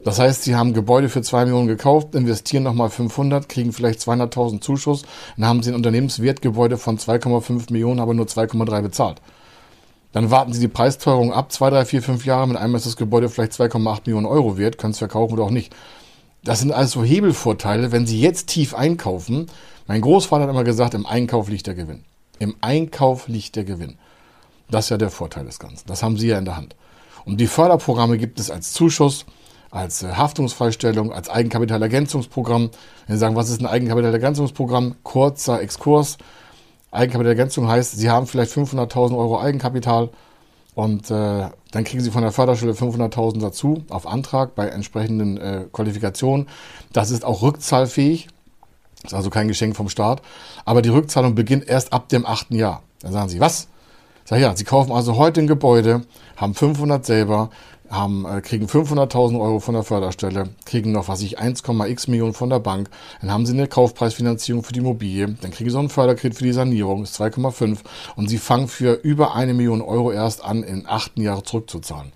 Das 0.04 0.20
heißt, 0.20 0.44
Sie 0.44 0.56
haben 0.56 0.74
Gebäude 0.74 1.08
für 1.08 1.22
zwei 1.22 1.46
Millionen 1.46 1.68
gekauft, 1.68 2.14
investieren 2.16 2.64
nochmal 2.64 2.90
500, 2.90 3.48
kriegen 3.48 3.72
vielleicht 3.72 4.02
200.000 4.02 4.60
Zuschuss, 4.60 5.04
dann 5.38 5.46
haben 5.46 5.64
Sie 5.64 5.72
ein 5.72 5.76
Unternehmenswertgebäude 5.76 6.78
von 6.78 6.98
2,5 6.98 7.72
Millionen, 7.72 8.00
aber 8.02 8.14
nur 8.14 8.26
2,3 8.26 8.82
bezahlt. 8.82 9.22
Dann 10.12 10.30
warten 10.30 10.54
Sie 10.54 10.60
die 10.60 10.67
Preisteuerung 10.67 11.32
ab, 11.32 11.52
zwei, 11.52 11.69
drei, 11.69 11.86
vier, 11.86 12.02
fünf 12.02 12.26
Jahre. 12.26 12.47
Mit 12.47 12.58
einmal 12.58 12.78
ist 12.80 12.86
das 12.86 12.97
Gebäude 12.97 13.30
vielleicht 13.30 13.54
2,8 13.54 14.02
Millionen 14.06 14.26
Euro 14.26 14.58
wert, 14.58 14.78
können 14.78 14.91
es 14.91 15.00
verkaufen 15.00 15.34
oder 15.34 15.43
auch 15.43 15.52
nicht. 15.52 15.74
Das 16.43 16.60
sind 16.60 16.71
also 16.71 17.04
Hebelvorteile, 17.04 17.91
wenn 17.91 18.08
Sie 18.08 18.19
jetzt 18.19 18.47
tief 18.47 18.74
einkaufen. 18.74 19.47
Mein 19.88 20.02
Großvater 20.02 20.43
hat 20.43 20.50
immer 20.50 20.63
gesagt, 20.63 20.93
im 20.93 21.06
Einkauf 21.06 21.50
liegt 21.50 21.67
der 21.67 21.76
Gewinn. 21.76 22.04
Im 22.39 22.56
Einkauf 22.62 23.28
liegt 23.28 23.56
der 23.56 23.63
Gewinn. 23.63 23.97
Das 24.69 24.86
ist 24.86 24.89
ja 24.89 24.97
der 24.97 25.12
Vorteil 25.12 25.45
des 25.45 25.60
Ganzen. 25.60 25.88
Das 25.88 26.02
haben 26.02 26.17
Sie 26.17 26.28
ja 26.28 26.38
in 26.38 26.45
der 26.45 26.58
Hand. 26.58 26.76
Und 27.26 27.39
die 27.39 27.47
Förderprogramme 27.47 28.17
gibt 28.17 28.39
es 28.39 28.50
als 28.50 28.74
Zuschuss, 28.74 29.26
als 29.69 30.02
äh, 30.04 30.13
Haftungsfreistellung, 30.13 31.13
als 31.13 31.30
Eigenkapitalergänzungsprogramm. 31.30 32.71
Wenn 33.06 33.15
Sie 33.15 33.19
sagen, 33.19 33.36
was 33.36 33.50
ist 33.50 33.62
ein 33.62 33.67
Eigenkapitalergänzungsprogramm? 33.67 34.95
Kurzer 35.04 35.62
Exkurs. 35.62 36.17
Eigenkapitalergänzung 36.91 37.67
heißt, 37.67 37.97
Sie 37.97 38.10
haben 38.10 38.27
vielleicht 38.27 38.51
500.000 38.54 39.17
Euro 39.17 39.39
Eigenkapital 39.39 40.10
Und 40.73 41.12
äh, 41.12 41.49
dann 41.71 41.84
kriegen 41.84 42.01
Sie 42.01 42.12
von 42.12 42.21
der 42.21 42.32
Förderstelle 42.32 42.73
500.000 42.73 43.41
dazu 43.41 43.84
auf 43.89 44.08
Antrag 44.08 44.56
bei 44.56 44.67
entsprechenden 44.67 45.38
äh, 45.38 45.65
Qualifikationen. 45.71 46.47
Das 46.93 47.12
ist 47.12 47.25
auch 47.25 47.41
rückzahlfähig. 47.41 48.27
Ist 49.04 49.13
also 49.13 49.30
kein 49.30 49.47
Geschenk 49.47 49.75
vom 49.75 49.89
Staat. 49.89 50.21
Aber 50.63 50.82
die 50.82 50.89
Rückzahlung 50.89 51.36
beginnt 51.36 51.67
erst 51.67 51.91
ab 51.91 52.10
dem 52.10 52.25
achten 52.25 52.56
Jahr. 52.56 52.84
Dann 53.01 53.12
sagen 53.12 53.30
Sie, 53.30 53.39
was? 53.39 53.67
Sag 54.26 54.40
ja, 54.40 54.56
Sie 54.56 54.64
kaufen 54.64 54.92
also 54.92 55.18
heute 55.18 55.42
ein 55.42 55.48
Gebäude, 55.48 56.02
haben 56.36 56.54
500 56.54 57.06
selber, 57.06 57.50
haben, 57.90 58.26
äh, 58.26 58.42
kriegen 58.42 58.68
500.000 58.68 59.40
Euro 59.40 59.60
von 59.60 59.74
der 59.74 59.84
Förderstelle, 59.84 60.50
kriegen 60.66 60.92
noch, 60.92 61.08
was 61.08 61.22
ich, 61.22 61.40
1,x 61.40 62.08
Millionen 62.08 62.34
von 62.34 62.50
der 62.50 62.60
Bank, 62.60 62.90
dann 63.20 63.32
haben 63.32 63.46
sie 63.46 63.54
eine 63.54 63.68
Kaufpreisfinanzierung 63.68 64.64
für 64.64 64.74
die 64.74 64.80
Immobilie, 64.80 65.36
dann 65.42 65.52
kriegen 65.52 65.70
sie 65.70 65.78
einen 65.78 65.90
Förderkredit 65.90 66.38
für 66.38 66.46
die 66.46 66.54
Sanierung, 66.54 67.04
ist 67.04 67.20
2,5 67.20 67.80
und 68.16 68.30
sie 68.30 68.38
fangen 68.38 68.68
für 68.68 68.94
über 68.94 69.36
eine 69.36 69.54
Million 69.54 69.82
Euro 69.82 70.12
erst 70.12 70.44
an, 70.44 70.64
in 70.64 70.88
achten 70.88 71.22
Jahren 71.22 71.44
zurückzuzahlen. 71.44 72.14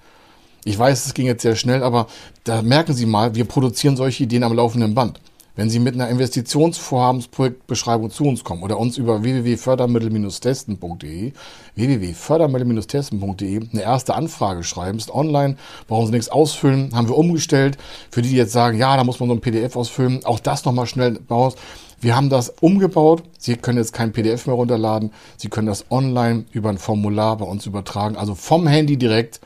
Ich 0.63 0.79
weiß, 0.79 1.05
es 1.05 1.13
ging 1.13 1.27
jetzt 1.27 1.43
sehr 1.43 1.55
schnell, 1.55 1.83
aber 1.83 2.07
da 2.43 2.63
merken 2.63 2.93
Sie 2.93 3.05
mal, 3.05 3.35
wir 3.35 3.45
produzieren 3.45 3.95
solche 3.95 4.23
Ideen 4.23 4.43
am 4.43 4.53
laufenden 4.53 4.95
Band. 4.95 5.19
Wenn 5.55 5.69
Sie 5.69 5.79
mit 5.79 5.93
einer 5.95 6.09
Investitionsvorhabensprojektbeschreibung 6.09 8.11
zu 8.11 8.25
uns 8.25 8.43
kommen 8.43 8.61
oder 8.61 8.77
uns 8.77 8.97
über 8.97 9.23
www.fördermittel-testen.de, 9.23 11.31
www.fördermittel-testen.de 11.75 13.61
eine 13.71 13.81
erste 13.81 14.15
Anfrage 14.15 14.63
schreiben, 14.63 14.97
ist 14.97 15.13
online, 15.13 15.55
brauchen 15.87 16.07
Sie 16.07 16.11
nichts 16.11 16.27
ausfüllen, 16.27 16.93
haben 16.93 17.07
wir 17.07 17.17
umgestellt. 17.17 17.77
Für 18.11 18.21
die, 18.21 18.27
die 18.29 18.35
jetzt 18.35 18.51
sagen, 18.51 18.77
ja, 18.77 18.97
da 18.97 19.05
muss 19.05 19.21
man 19.21 19.29
so 19.29 19.35
ein 19.35 19.41
PDF 19.41 19.77
ausfüllen, 19.77 20.25
auch 20.25 20.41
das 20.41 20.65
nochmal 20.65 20.87
schnell 20.87 21.21
raus. 21.29 21.55
Wir 22.01 22.17
haben 22.17 22.29
das 22.29 22.49
umgebaut. 22.59 23.23
Sie 23.37 23.55
können 23.55 23.77
jetzt 23.77 23.93
kein 23.93 24.11
PDF 24.11 24.47
mehr 24.47 24.55
runterladen. 24.55 25.13
Sie 25.37 25.47
können 25.47 25.67
das 25.67 25.89
online 25.89 26.43
über 26.51 26.67
ein 26.69 26.77
Formular 26.77 27.37
bei 27.37 27.45
uns 27.45 27.65
übertragen, 27.65 28.17
also 28.17 28.35
vom 28.35 28.67
Handy 28.67 28.97
direkt 28.97 29.39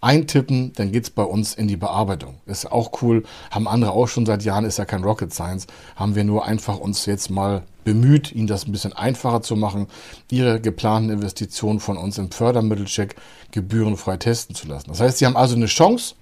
eintippen, 0.00 0.72
dann 0.74 0.92
geht's 0.92 1.10
bei 1.10 1.22
uns 1.22 1.54
in 1.54 1.68
die 1.68 1.76
Bearbeitung. 1.76 2.36
Ist 2.46 2.70
auch 2.70 3.02
cool, 3.02 3.24
haben 3.50 3.68
andere 3.68 3.92
auch 3.92 4.08
schon 4.08 4.26
seit 4.26 4.44
Jahren, 4.44 4.64
ist 4.64 4.78
ja 4.78 4.84
kein 4.84 5.04
Rocket 5.04 5.32
Science, 5.32 5.66
haben 5.96 6.14
wir 6.14 6.24
nur 6.24 6.44
einfach 6.44 6.78
uns 6.78 7.06
jetzt 7.06 7.30
mal 7.30 7.62
bemüht, 7.84 8.32
Ihnen 8.32 8.46
das 8.46 8.66
ein 8.66 8.72
bisschen 8.72 8.92
einfacher 8.92 9.42
zu 9.42 9.56
machen, 9.56 9.86
Ihre 10.30 10.60
geplanten 10.60 11.10
Investitionen 11.10 11.80
von 11.80 11.96
uns 11.96 12.18
im 12.18 12.30
Fördermittelcheck 12.30 13.16
gebührenfrei 13.52 14.16
testen 14.16 14.54
zu 14.54 14.66
lassen. 14.66 14.88
Das 14.88 15.00
heißt, 15.00 15.18
Sie 15.18 15.26
haben 15.26 15.36
also 15.36 15.54
eine 15.54 15.66
Chance, 15.66 16.14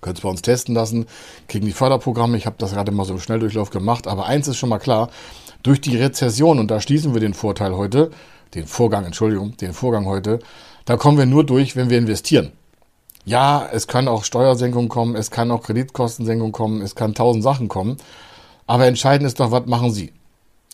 können 0.00 0.16
es 0.16 0.22
bei 0.22 0.28
uns 0.28 0.42
testen 0.42 0.74
lassen, 0.74 1.06
kriegen 1.48 1.66
die 1.66 1.72
Förderprogramme. 1.72 2.36
Ich 2.36 2.46
habe 2.46 2.56
das 2.58 2.72
gerade 2.72 2.92
mal 2.92 3.04
so 3.04 3.14
im 3.14 3.20
Schnelldurchlauf 3.20 3.70
gemacht, 3.70 4.06
aber 4.06 4.26
eins 4.26 4.48
ist 4.48 4.58
schon 4.58 4.68
mal 4.68 4.78
klar, 4.78 5.10
durch 5.62 5.80
die 5.80 5.96
Rezession, 5.96 6.58
und 6.58 6.70
da 6.70 6.80
schließen 6.80 7.14
wir 7.14 7.20
den 7.20 7.34
Vorteil 7.34 7.74
heute, 7.74 8.10
den 8.54 8.66
Vorgang, 8.66 9.04
Entschuldigung, 9.04 9.56
den 9.56 9.72
Vorgang 9.72 10.06
heute, 10.06 10.38
da 10.84 10.96
kommen 10.96 11.18
wir 11.18 11.26
nur 11.26 11.44
durch, 11.44 11.74
wenn 11.74 11.90
wir 11.90 11.98
investieren. 11.98 12.52
Ja, 13.26 13.68
es 13.72 13.88
kann 13.88 14.06
auch 14.06 14.22
Steuersenkung 14.22 14.88
kommen, 14.88 15.16
es 15.16 15.32
kann 15.32 15.50
auch 15.50 15.64
Kreditkostensenkung 15.64 16.52
kommen, 16.52 16.80
es 16.80 16.94
kann 16.94 17.12
tausend 17.12 17.42
Sachen 17.42 17.66
kommen. 17.66 17.96
Aber 18.68 18.86
entscheidend 18.86 19.26
ist 19.26 19.40
doch, 19.40 19.50
was 19.50 19.66
machen 19.66 19.90
Sie? 19.90 20.12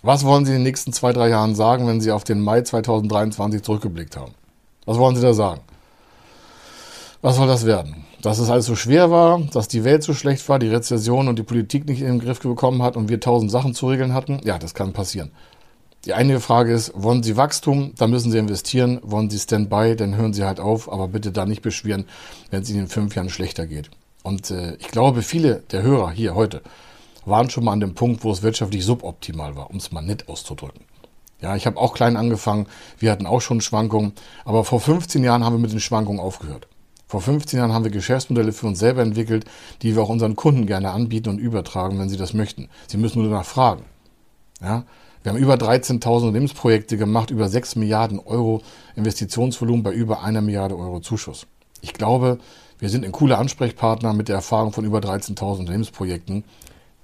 Was 0.02 0.26
wollen 0.26 0.44
Sie 0.44 0.52
in 0.52 0.58
den 0.58 0.64
nächsten 0.64 0.92
zwei, 0.92 1.14
drei 1.14 1.30
Jahren 1.30 1.54
sagen, 1.54 1.86
wenn 1.86 2.02
Sie 2.02 2.12
auf 2.12 2.24
den 2.24 2.42
Mai 2.42 2.60
2023 2.60 3.62
zurückgeblickt 3.62 4.18
haben? 4.18 4.34
Was 4.84 4.98
wollen 4.98 5.16
Sie 5.16 5.22
da 5.22 5.32
sagen? 5.32 5.62
Was 7.22 7.36
soll 7.36 7.46
das 7.46 7.64
werden? 7.64 8.04
Dass 8.20 8.38
es 8.38 8.50
alles 8.50 8.66
so 8.66 8.76
schwer 8.76 9.10
war, 9.10 9.40
dass 9.52 9.66
die 9.66 9.84
Welt 9.84 10.02
so 10.02 10.12
schlecht 10.12 10.46
war, 10.50 10.58
die 10.58 10.68
Rezession 10.68 11.28
und 11.28 11.38
die 11.38 11.44
Politik 11.44 11.86
nicht 11.86 12.02
in 12.02 12.08
den 12.08 12.20
Griff 12.20 12.40
bekommen 12.40 12.82
hat 12.82 12.98
und 12.98 13.08
wir 13.08 13.20
tausend 13.20 13.50
Sachen 13.50 13.72
zu 13.72 13.88
regeln 13.88 14.12
hatten? 14.12 14.40
Ja, 14.44 14.58
das 14.58 14.74
kann 14.74 14.92
passieren. 14.92 15.30
Die 16.04 16.14
eine 16.14 16.40
Frage 16.40 16.72
ist, 16.72 16.92
wollen 16.96 17.22
Sie 17.22 17.36
Wachstum, 17.36 17.92
dann 17.96 18.10
müssen 18.10 18.32
Sie 18.32 18.38
investieren. 18.38 18.98
Wollen 19.04 19.30
Sie 19.30 19.38
Standby, 19.38 19.94
dann 19.94 20.16
hören 20.16 20.32
Sie 20.32 20.44
halt 20.44 20.58
auf, 20.58 20.90
aber 20.90 21.06
bitte 21.06 21.30
da 21.30 21.46
nicht 21.46 21.62
beschweren, 21.62 22.06
wenn 22.50 22.62
es 22.62 22.70
Ihnen 22.70 22.80
in 22.80 22.88
fünf 22.88 23.14
Jahren 23.14 23.30
schlechter 23.30 23.66
geht. 23.66 23.90
Und 24.24 24.50
äh, 24.50 24.74
ich 24.76 24.88
glaube, 24.88 25.22
viele 25.22 25.62
der 25.70 25.82
Hörer 25.82 26.10
hier 26.10 26.34
heute 26.34 26.62
waren 27.24 27.50
schon 27.50 27.64
mal 27.64 27.72
an 27.72 27.80
dem 27.80 27.94
Punkt, 27.94 28.24
wo 28.24 28.32
es 28.32 28.42
wirtschaftlich 28.42 28.84
suboptimal 28.84 29.54
war, 29.54 29.70
um 29.70 29.76
es 29.76 29.92
mal 29.92 30.02
nett 30.02 30.28
auszudrücken. 30.28 30.84
Ja, 31.40 31.54
ich 31.54 31.66
habe 31.66 31.76
auch 31.76 31.94
klein 31.94 32.16
angefangen, 32.16 32.66
wir 32.98 33.10
hatten 33.10 33.26
auch 33.26 33.40
schon 33.40 33.60
Schwankungen, 33.60 34.12
aber 34.44 34.64
vor 34.64 34.80
15 34.80 35.22
Jahren 35.22 35.44
haben 35.44 35.54
wir 35.54 35.60
mit 35.60 35.72
den 35.72 35.80
Schwankungen 35.80 36.20
aufgehört. 36.20 36.68
Vor 37.06 37.20
15 37.20 37.58
Jahren 37.58 37.72
haben 37.72 37.84
wir 37.84 37.90
Geschäftsmodelle 37.90 38.52
für 38.52 38.66
uns 38.66 38.78
selber 38.78 39.02
entwickelt, 39.02 39.44
die 39.82 39.94
wir 39.94 40.02
auch 40.02 40.08
unseren 40.08 40.34
Kunden 40.34 40.66
gerne 40.66 40.90
anbieten 40.90 41.28
und 41.28 41.38
übertragen, 41.38 41.98
wenn 41.98 42.08
sie 42.08 42.16
das 42.16 42.32
möchten. 42.32 42.68
Sie 42.88 42.96
müssen 42.96 43.20
nur 43.20 43.30
danach 43.30 43.44
fragen. 43.44 43.84
Ja, 44.60 44.84
wir 45.22 45.32
haben 45.32 45.38
über 45.38 45.54
13.000 45.54 46.14
Unternehmensprojekte 46.14 46.96
gemacht, 46.96 47.30
über 47.30 47.48
6 47.48 47.76
Milliarden 47.76 48.18
Euro 48.18 48.62
Investitionsvolumen 48.96 49.82
bei 49.82 49.92
über 49.92 50.22
einer 50.22 50.40
Milliarde 50.40 50.76
Euro 50.76 51.00
Zuschuss. 51.00 51.46
Ich 51.80 51.92
glaube, 51.92 52.38
wir 52.78 52.88
sind 52.88 53.04
ein 53.04 53.12
cooler 53.12 53.38
Ansprechpartner 53.38 54.12
mit 54.12 54.28
der 54.28 54.36
Erfahrung 54.36 54.72
von 54.72 54.84
über 54.84 54.98
13.000 54.98 55.60
Unternehmensprojekten. 55.60 56.42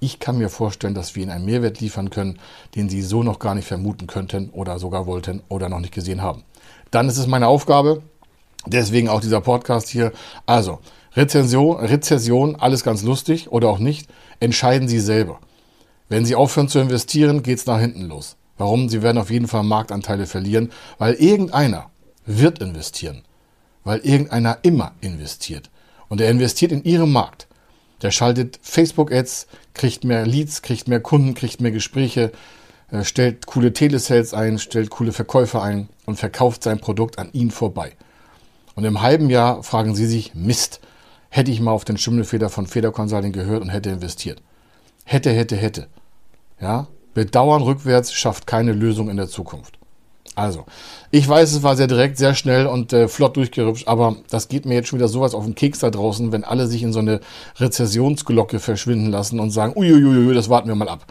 Ich 0.01 0.19
kann 0.19 0.37
mir 0.37 0.49
vorstellen, 0.49 0.93
dass 0.93 1.15
wir 1.15 1.23
Ihnen 1.23 1.31
einen 1.31 1.45
Mehrwert 1.45 1.79
liefern 1.79 2.09
können, 2.09 2.39
den 2.75 2.89
Sie 2.89 3.01
so 3.01 3.23
noch 3.23 3.39
gar 3.39 3.55
nicht 3.55 3.67
vermuten 3.67 4.07
könnten 4.07 4.49
oder 4.49 4.79
sogar 4.79 5.05
wollten 5.05 5.41
oder 5.47 5.69
noch 5.69 5.79
nicht 5.79 5.93
gesehen 5.93 6.21
haben. 6.21 6.43
Dann 6.91 7.07
ist 7.07 7.17
es 7.17 7.27
meine 7.27 7.47
Aufgabe, 7.47 8.01
deswegen 8.65 9.07
auch 9.07 9.21
dieser 9.21 9.41
Podcast 9.41 9.87
hier. 9.87 10.11
Also, 10.45 10.79
Rezension, 11.15 11.77
Rezession, 11.77 12.55
alles 12.57 12.83
ganz 12.83 13.03
lustig 13.03 13.51
oder 13.51 13.69
auch 13.69 13.79
nicht, 13.79 14.09
entscheiden 14.39 14.87
Sie 14.87 14.99
selber. 14.99 15.39
Wenn 16.09 16.25
Sie 16.25 16.35
aufhören 16.35 16.67
zu 16.67 16.79
investieren, 16.79 17.43
geht's 17.43 17.67
nach 17.67 17.79
hinten 17.79 18.07
los. 18.07 18.35
Warum? 18.57 18.89
Sie 18.89 19.01
werden 19.01 19.19
auf 19.19 19.29
jeden 19.29 19.47
Fall 19.47 19.63
Marktanteile 19.63 20.25
verlieren, 20.25 20.71
weil 20.97 21.13
irgendeiner 21.13 21.91
wird 22.25 22.59
investieren. 22.59 23.23
Weil 23.83 23.99
irgendeiner 23.99 24.57
immer 24.63 24.91
investiert. 25.01 25.69
Und 26.09 26.19
er 26.19 26.29
investiert 26.29 26.71
in 26.71 26.83
Ihrem 26.83 27.11
Markt. 27.11 27.47
Der 28.01 28.11
schaltet 28.11 28.59
Facebook-Ads, 28.61 29.47
kriegt 29.73 30.03
mehr 30.03 30.25
Leads, 30.25 30.61
kriegt 30.61 30.87
mehr 30.87 30.99
Kunden, 30.99 31.35
kriegt 31.35 31.61
mehr 31.61 31.71
Gespräche, 31.71 32.31
äh, 32.91 33.03
stellt 33.03 33.45
coole 33.45 33.73
Telesales 33.73 34.33
ein, 34.33 34.57
stellt 34.57 34.89
coole 34.89 35.11
Verkäufer 35.11 35.61
ein 35.61 35.89
und 36.05 36.17
verkauft 36.17 36.63
sein 36.63 36.79
Produkt 36.79 37.19
an 37.19 37.29
ihn 37.33 37.51
vorbei. 37.51 37.93
Und 38.75 38.83
im 38.85 39.01
halben 39.01 39.29
Jahr 39.29 39.63
fragen 39.63 39.95
Sie 39.95 40.05
sich, 40.05 40.33
Mist, 40.33 40.79
hätte 41.29 41.51
ich 41.51 41.61
mal 41.61 41.71
auf 41.71 41.85
den 41.85 41.97
Schimmelfeder 41.97 42.49
von 42.49 42.65
Feder 42.67 42.91
Consulting 42.91 43.31
gehört 43.31 43.61
und 43.61 43.69
hätte 43.69 43.89
investiert. 43.89 44.41
Hätte, 45.03 45.31
hätte, 45.31 45.55
hätte. 45.55 45.87
Ja, 46.61 46.87
Bedauern 47.13 47.61
rückwärts 47.61 48.13
schafft 48.13 48.47
keine 48.47 48.71
Lösung 48.71 49.09
in 49.09 49.17
der 49.17 49.27
Zukunft. 49.27 49.79
Also, 50.35 50.65
ich 51.11 51.27
weiß, 51.27 51.51
es 51.51 51.63
war 51.63 51.75
sehr 51.75 51.87
direkt, 51.87 52.17
sehr 52.17 52.33
schnell 52.33 52.65
und 52.65 52.93
äh, 52.93 53.09
flott 53.09 53.35
durchgerüpft, 53.35 53.87
aber 53.87 54.15
das 54.29 54.47
geht 54.47 54.65
mir 54.65 54.75
jetzt 54.75 54.87
schon 54.87 54.99
wieder 54.99 55.09
sowas 55.09 55.33
auf 55.33 55.43
den 55.43 55.55
Keks 55.55 55.79
da 55.79 55.89
draußen, 55.89 56.31
wenn 56.31 56.45
alle 56.45 56.67
sich 56.67 56.81
in 56.81 56.93
so 56.93 56.99
eine 56.99 57.19
Rezessionsglocke 57.57 58.59
verschwinden 58.59 59.11
lassen 59.11 59.39
und 59.39 59.51
sagen, 59.51 59.73
uiuiui, 59.75 60.33
das 60.33 60.49
warten 60.49 60.69
wir 60.69 60.75
mal 60.75 60.87
ab. 60.87 61.05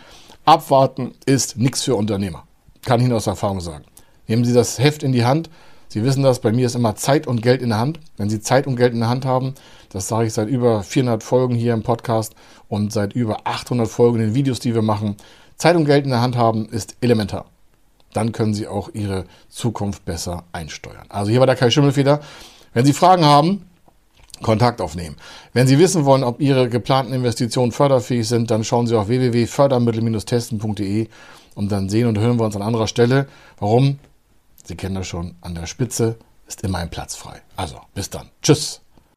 Abwarten 0.46 1.12
ist 1.26 1.58
nichts 1.58 1.82
für 1.82 1.94
Unternehmer. 1.94 2.44
Kann 2.86 3.00
ich 3.00 3.06
Ihnen 3.06 3.14
aus 3.14 3.26
Erfahrung 3.26 3.60
sagen. 3.60 3.84
Nehmen 4.28 4.46
Sie 4.46 4.54
das 4.54 4.78
Heft 4.78 5.02
in 5.02 5.12
die 5.12 5.26
Hand. 5.26 5.50
Sie 5.88 6.04
wissen 6.04 6.22
das, 6.22 6.40
bei 6.40 6.52
mir 6.52 6.64
ist 6.64 6.74
immer 6.74 6.96
Zeit 6.96 7.26
und 7.26 7.42
Geld 7.42 7.60
in 7.60 7.68
der 7.68 7.78
Hand. 7.78 8.00
Wenn 8.16 8.30
Sie 8.30 8.40
Zeit 8.40 8.66
und 8.66 8.76
Geld 8.76 8.94
in 8.94 9.00
der 9.00 9.10
Hand 9.10 9.26
haben, 9.26 9.54
das 9.90 10.08
sage 10.08 10.26
ich 10.26 10.32
seit 10.32 10.48
über 10.48 10.82
400 10.82 11.22
Folgen 11.22 11.54
hier 11.54 11.74
im 11.74 11.82
Podcast 11.82 12.34
und 12.68 12.92
seit 12.92 13.14
über 13.14 13.40
800 13.44 13.88
Folgen 13.88 14.20
in 14.20 14.28
den 14.28 14.34
Videos, 14.34 14.60
die 14.60 14.74
wir 14.74 14.82
machen. 14.82 15.16
Zeit 15.56 15.76
und 15.76 15.86
Geld 15.86 16.04
in 16.04 16.10
der 16.10 16.20
Hand 16.20 16.36
haben 16.36 16.68
ist 16.68 16.96
elementar. 17.00 17.46
Dann 18.12 18.32
können 18.32 18.54
Sie 18.54 18.66
auch 18.66 18.90
Ihre 18.94 19.24
Zukunft 19.48 20.04
besser 20.04 20.44
einsteuern. 20.52 21.06
Also 21.08 21.30
hier 21.30 21.40
war 21.40 21.46
der 21.46 21.56
Kai 21.56 21.70
Schimmelfeder. 21.70 22.20
Wenn 22.72 22.84
Sie 22.84 22.92
Fragen 22.92 23.24
haben, 23.24 23.64
Kontakt 24.42 24.80
aufnehmen. 24.80 25.16
Wenn 25.52 25.66
Sie 25.66 25.78
wissen 25.78 26.04
wollen, 26.04 26.24
ob 26.24 26.40
Ihre 26.40 26.68
geplanten 26.68 27.12
Investitionen 27.12 27.72
förderfähig 27.72 28.28
sind, 28.28 28.50
dann 28.50 28.64
schauen 28.64 28.86
Sie 28.86 28.96
auf 28.96 29.08
www.fördermittel-testen.de 29.08 31.08
und 31.54 31.72
dann 31.72 31.88
sehen 31.88 32.06
und 32.06 32.18
hören 32.18 32.38
wir 32.38 32.44
uns 32.44 32.56
an 32.56 32.62
anderer 32.62 32.86
Stelle. 32.86 33.26
Warum? 33.58 33.98
Sie 34.64 34.76
kennen 34.76 34.94
das 34.94 35.06
schon, 35.06 35.34
an 35.40 35.54
der 35.54 35.66
Spitze 35.66 36.16
ist 36.46 36.62
immer 36.62 36.78
ein 36.78 36.90
Platz 36.90 37.16
frei. 37.16 37.40
Also, 37.56 37.80
bis 37.94 38.10
dann. 38.10 38.28
Tschüss. 38.42 38.80